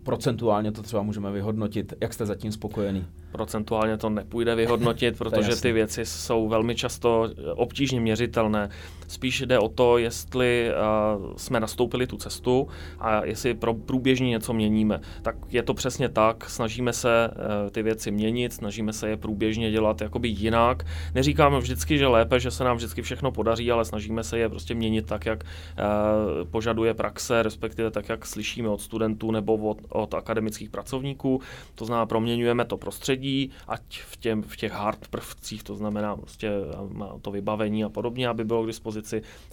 procentuálně 0.02 0.72
to 0.72 0.82
třeba 0.82 1.02
můžeme 1.02 1.32
vyhodnotit. 1.32 1.94
Jak 2.00 2.12
jste 2.12 2.26
zatím 2.26 2.52
spokojený? 2.52 3.06
Procentuálně 3.32 3.96
to 3.96 4.10
nepůjde 4.10 4.54
vyhodnotit, 4.54 5.18
protože 5.18 5.56
ty 5.56 5.72
věci 5.72 6.06
jsou 6.06 6.48
velmi 6.48 6.74
často 6.74 7.30
obtížně 7.54 8.00
měřitelné. 8.00 8.70
Spíš 9.10 9.40
jde 9.40 9.58
o 9.58 9.68
to, 9.68 9.98
jestli 9.98 10.70
uh, 10.70 11.36
jsme 11.36 11.60
nastoupili 11.60 12.06
tu 12.06 12.16
cestu 12.16 12.68
a 12.98 13.24
jestli 13.24 13.54
pro 13.54 13.74
průběžně 13.74 14.28
něco 14.28 14.52
měníme. 14.52 15.00
Tak 15.22 15.36
je 15.48 15.62
to 15.62 15.74
přesně 15.74 16.08
tak, 16.08 16.50
snažíme 16.50 16.92
se 16.92 17.30
uh, 17.30 17.70
ty 17.70 17.82
věci 17.82 18.10
měnit, 18.10 18.52
snažíme 18.52 18.92
se 18.92 19.08
je 19.08 19.16
průběžně 19.16 19.70
dělat 19.70 20.00
jakoby 20.00 20.28
jinak. 20.28 20.86
Neříkáme 21.14 21.58
vždycky, 21.58 21.98
že 21.98 22.06
lépe, 22.06 22.40
že 22.40 22.50
se 22.50 22.64
nám 22.64 22.76
vždycky 22.76 23.02
všechno 23.02 23.32
podaří, 23.32 23.70
ale 23.70 23.84
snažíme 23.84 24.24
se 24.24 24.38
je 24.38 24.48
prostě 24.48 24.74
měnit 24.74 25.06
tak, 25.06 25.26
jak 25.26 25.44
uh, 25.44 26.50
požaduje 26.50 26.94
praxe, 26.94 27.42
respektive 27.42 27.90
tak, 27.90 28.08
jak 28.08 28.26
slyšíme 28.26 28.68
od 28.68 28.80
studentů 28.80 29.30
nebo 29.30 29.56
od, 29.56 29.78
od 29.88 30.14
akademických 30.14 30.70
pracovníků. 30.70 31.40
To 31.74 31.84
znamená, 31.84 32.06
proměňujeme 32.06 32.64
to 32.64 32.76
prostředí, 32.76 33.50
ať 33.68 34.00
v, 34.00 34.16
těm, 34.16 34.42
v 34.42 34.56
těch 34.56 34.72
hard 34.72 35.08
prvcích, 35.08 35.62
to 35.62 35.74
znamená 35.74 36.16
prostě 36.16 36.50
to 37.22 37.30
vybavení 37.30 37.84
a 37.84 37.88
podobně, 37.88 38.28
aby 38.28 38.44
bylo 38.44 38.64
k 38.64 38.66
dispozici 38.66 38.99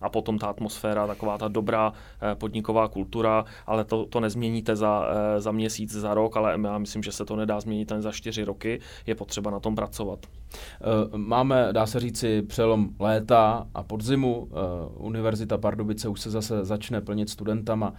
a 0.02 0.10
potom 0.10 0.40
ta 0.40 0.48
atmosféra, 0.48 1.08
taková 1.08 1.38
ta 1.38 1.48
dobrá 1.48 1.94
eh, 2.22 2.36
podniková 2.36 2.88
kultura, 2.88 3.46
ale 3.66 3.84
to, 3.86 4.06
to 4.06 4.20
nezměníte 4.20 4.76
za, 4.76 5.10
eh, 5.10 5.42
za 5.42 5.52
měsíc, 5.52 5.92
za 5.92 6.14
rok, 6.14 6.38
ale 6.38 6.60
já 6.64 6.78
myslím, 6.78 7.04
že 7.04 7.12
se 7.12 7.26
to 7.26 7.36
nedá 7.36 7.60
změnit 7.60 7.92
ani 7.92 8.02
za 8.02 8.12
čtyři 8.12 8.44
roky, 8.44 8.80
je 9.06 9.16
potřeba 9.16 9.52
na 9.52 9.60
tom 9.60 9.76
pracovat. 9.76 10.20
Eh, 10.26 11.18
máme, 11.18 11.70
dá 11.72 11.86
se 11.86 12.00
říci, 12.00 12.42
přelom 12.42 12.90
léta 13.00 13.68
a 13.74 13.84
podzimu. 13.84 14.50
Univerzita 14.96 15.58
Pardubice 15.58 16.08
už 16.08 16.22
se 16.22 16.30
zase 16.30 16.66
začne 16.66 17.02
plnit 17.02 17.30
studentama. 17.30 17.94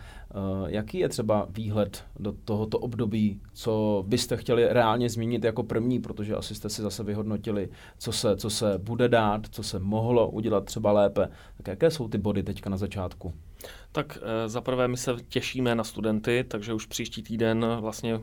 Jaký 0.66 0.98
je 0.98 1.08
třeba 1.08 1.46
výhled 1.50 2.04
do 2.18 2.34
tohoto 2.44 2.78
období, 2.78 3.40
co 3.52 4.04
byste 4.06 4.36
chtěli 4.36 4.66
reálně 4.68 5.10
změnit 5.10 5.44
jako 5.44 5.62
první, 5.62 5.98
protože 5.98 6.36
asi 6.36 6.54
jste 6.54 6.68
si 6.68 6.82
zase 6.82 7.02
vyhodnotili, 7.02 7.68
co 7.98 8.12
se, 8.12 8.36
co 8.36 8.50
se 8.50 8.78
bude 8.78 9.08
dát, 9.08 9.46
co 9.50 9.62
se 9.62 9.78
mohlo 9.78 10.30
udělat 10.30 10.64
třeba 10.64 10.92
lépe. 10.92 11.28
Tak 11.56 11.68
jaké 11.68 11.90
jsou 11.90 12.08
ty 12.08 12.18
body 12.18 12.42
teďka 12.42 12.70
na 12.70 12.76
začátku? 12.76 13.34
Tak 13.92 14.18
e, 14.22 14.48
za 14.48 14.60
prvé 14.60 14.88
my 14.88 14.96
se 14.96 15.16
těšíme 15.28 15.74
na 15.74 15.84
studenty, 15.84 16.44
takže 16.48 16.72
už 16.72 16.86
příští 16.86 17.22
týden 17.22 17.66
vlastně 17.80 18.20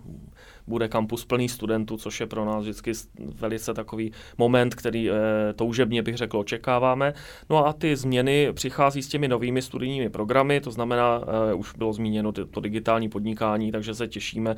bude 0.67 0.87
kampus 0.87 1.25
plný 1.25 1.49
studentů, 1.49 1.97
což 1.97 2.19
je 2.19 2.27
pro 2.27 2.45
nás 2.45 2.63
vždycky 2.63 2.91
velice 3.35 3.73
takový 3.73 4.11
moment, 4.37 4.75
který 4.75 5.09
e, 5.09 5.13
toužebně 5.55 6.03
bych 6.03 6.17
řekl 6.17 6.37
očekáváme. 6.37 7.13
No 7.49 7.67
a 7.67 7.73
ty 7.73 7.95
změny 7.95 8.53
přichází 8.53 9.03
s 9.03 9.07
těmi 9.07 9.27
novými 9.27 9.61
studijními 9.61 10.09
programy, 10.09 10.61
to 10.61 10.71
znamená, 10.71 11.21
e, 11.51 11.53
už 11.53 11.73
bylo 11.73 11.93
zmíněno 11.93 12.31
to, 12.31 12.61
digitální 12.61 13.09
podnikání, 13.09 13.71
takže 13.71 13.93
se 13.93 14.07
těšíme, 14.07 14.55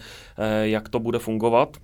jak 0.63 0.89
to 0.89 0.99
bude 0.99 1.19
fungovat 1.19 1.77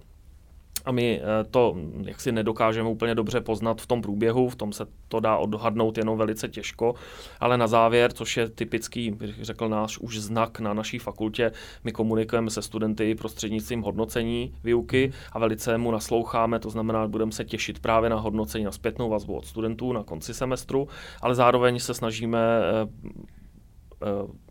a 0.86 0.92
my 0.92 1.22
eh, 1.22 1.44
to 1.52 1.76
jaksi 2.02 2.32
nedokážeme 2.32 2.90
úplně 2.90 3.16
dobře 3.16 3.42
poznat 3.42 3.82
v 3.82 3.88
tom 3.88 4.02
průběhu, 4.02 4.50
v 4.50 4.56
tom 4.56 4.74
se 4.74 4.86
to 5.08 5.20
dá 5.20 5.38
odhadnout 5.38 5.98
jenom 5.98 6.18
velice 6.18 6.48
těžko, 6.48 6.96
ale 7.40 7.58
na 7.58 7.68
závěr, 7.68 8.14
což 8.14 8.38
je 8.38 8.50
typický, 8.50 9.12
bych 9.12 9.44
řekl 9.44 9.70
náš 9.70 9.98
už 9.98 10.20
znak 10.20 10.60
na 10.60 10.74
naší 10.74 11.00
fakultě, 11.00 11.52
my 11.84 11.92
komunikujeme 11.92 12.50
se 12.50 12.62
studenty 12.62 13.16
prostřednictvím 13.16 13.82
hodnocení 13.82 14.54
výuky 14.64 15.14
a 15.32 15.40
velice 15.40 15.78
mu 15.78 15.92
nasloucháme, 15.92 16.60
to 16.60 16.70
znamená, 16.70 17.08
budeme 17.08 17.32
se 17.32 17.46
těšit 17.46 17.80
právě 17.80 18.10
na 18.10 18.16
hodnocení, 18.16 18.66
na 18.66 18.72
zpětnou 18.72 19.10
vazbu 19.10 19.38
od 19.38 19.46
studentů 19.46 19.94
na 19.94 20.04
konci 20.04 20.34
semestru, 20.34 20.88
ale 21.22 21.36
zároveň 21.36 21.80
se 21.80 21.94
snažíme 21.94 22.40
eh, 22.40 22.88
eh, 24.02 24.43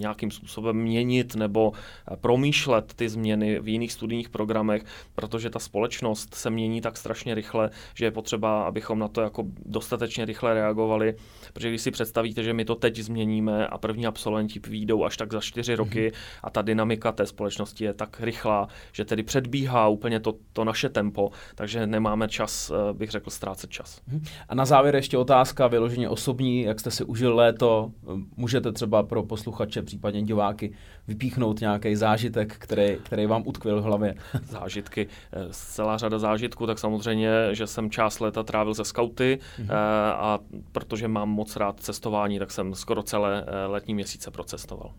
nějakým 0.00 0.30
způsobem 0.30 0.76
měnit 0.76 1.34
nebo 1.34 1.72
eh, 1.72 2.16
promýšlet 2.16 2.94
ty 2.94 3.08
změny 3.08 3.60
v 3.60 3.68
jiných 3.68 3.92
studijních 3.92 4.28
programech, 4.28 4.84
protože 5.14 5.50
ta 5.50 5.58
společnost 5.58 6.34
se 6.34 6.50
mění 6.50 6.80
tak 6.80 6.96
strašně 6.96 7.34
rychle, 7.34 7.70
že 7.94 8.04
je 8.04 8.10
potřeba, 8.10 8.62
abychom 8.62 8.98
na 8.98 9.08
to 9.08 9.20
jako 9.20 9.44
dostatečně 9.66 10.24
rychle 10.24 10.54
reagovali, 10.54 11.14
protože 11.52 11.68
když 11.68 11.82
si 11.82 11.90
představíte, 11.90 12.42
že 12.42 12.52
my 12.52 12.64
to 12.64 12.74
teď 12.74 12.98
změníme 12.98 13.66
a 13.66 13.78
první 13.78 14.06
absolventi 14.06 14.60
výjdou 14.68 15.04
až 15.04 15.16
tak 15.16 15.32
za 15.32 15.40
čtyři 15.40 15.72
mhm. 15.72 15.78
roky 15.78 16.12
a 16.42 16.50
ta 16.50 16.62
dynamika 16.62 17.12
té 17.12 17.26
společnosti 17.26 17.84
je 17.84 17.94
tak 17.94 18.20
rychlá, 18.20 18.68
že 18.92 19.04
tedy 19.04 19.22
předbíhá 19.22 19.88
úplně 19.88 20.20
to, 20.20 20.34
to 20.52 20.64
naše 20.64 20.88
tempo, 20.88 21.30
takže 21.54 21.86
nemáme 21.86 22.28
čas, 22.28 22.70
eh, 22.70 22.92
bych 22.92 23.10
řekl, 23.10 23.30
ztrácet 23.30 23.70
čas. 23.70 24.00
Mhm. 24.06 24.24
A 24.48 24.54
na 24.54 24.64
závěr 24.64 24.94
ještě 24.94 25.18
otázka 25.18 25.66
vyloženě 25.66 26.08
osobní, 26.08 26.62
jak 26.62 26.80
jste 26.80 26.90
si 26.90 27.04
užil 27.04 27.36
léto, 27.36 27.92
můžete 28.36 28.72
třeba 28.72 29.02
pro 29.02 29.22
posluchače 29.22 29.82
případně 29.88 30.22
diváky 30.22 30.72
vypíchnout 31.08 31.60
nějaký 31.60 31.96
zážitek, 31.96 32.56
který, 32.58 32.96
který 33.02 33.26
vám 33.26 33.42
utkvil 33.46 33.80
v 33.80 33.84
hlavě. 33.84 34.14
Zážitky. 34.42 35.08
Eh, 35.32 35.46
celá 35.50 35.96
řada 35.96 36.18
zážitků, 36.18 36.66
tak 36.66 36.78
samozřejmě, 36.78 37.30
že 37.52 37.66
jsem 37.66 37.90
část 37.90 38.20
léta 38.20 38.42
trávil 38.42 38.74
ze 38.74 38.84
skauty 38.84 39.38
mm-hmm. 39.40 39.74
a 40.12 40.38
protože 40.72 41.08
mám 41.08 41.28
moc 41.28 41.56
rád 41.56 41.80
cestování, 41.80 42.38
tak 42.38 42.50
jsem 42.50 42.74
skoro 42.74 43.02
celé 43.02 43.44
letní 43.66 43.94
měsíce 43.94 44.30
procestoval. 44.30 44.92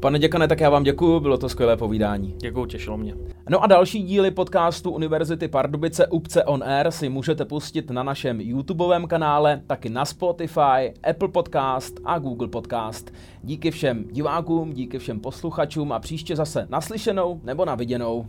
Pane 0.00 0.18
děkane, 0.18 0.48
tak 0.48 0.60
já 0.60 0.70
vám 0.70 0.82
děkuji, 0.82 1.20
bylo 1.20 1.38
to 1.38 1.48
skvělé 1.48 1.76
povídání. 1.76 2.34
Děkuji, 2.38 2.66
těšilo 2.66 2.96
mě. 2.96 3.14
No 3.48 3.62
a 3.62 3.66
další 3.66 4.02
díly 4.02 4.30
podcastu 4.30 4.90
Univerzity 4.90 5.48
Pardubice 5.48 6.06
Upce 6.06 6.44
on 6.44 6.64
Air 6.64 6.90
si 6.90 7.08
můžete 7.08 7.44
pustit 7.44 7.90
na 7.90 8.02
našem 8.02 8.40
YouTubeovém 8.40 9.06
kanále, 9.06 9.62
taky 9.66 9.88
na 9.88 10.04
Spotify, 10.04 10.94
Apple 11.10 11.28
Podcast 11.28 12.00
a 12.04 12.18
Google 12.18 12.48
Podcast. 12.48 13.12
Díky 13.42 13.70
všem 13.70 14.04
divákům, 14.12 14.72
díky 14.72 14.98
všem 14.98 15.20
posluchačům 15.20 15.92
a 15.92 15.98
příště 15.98 16.36
zase 16.36 16.66
naslyšenou 16.70 17.40
nebo 17.44 17.64
na 17.64 17.74
viděnou. 17.74 18.26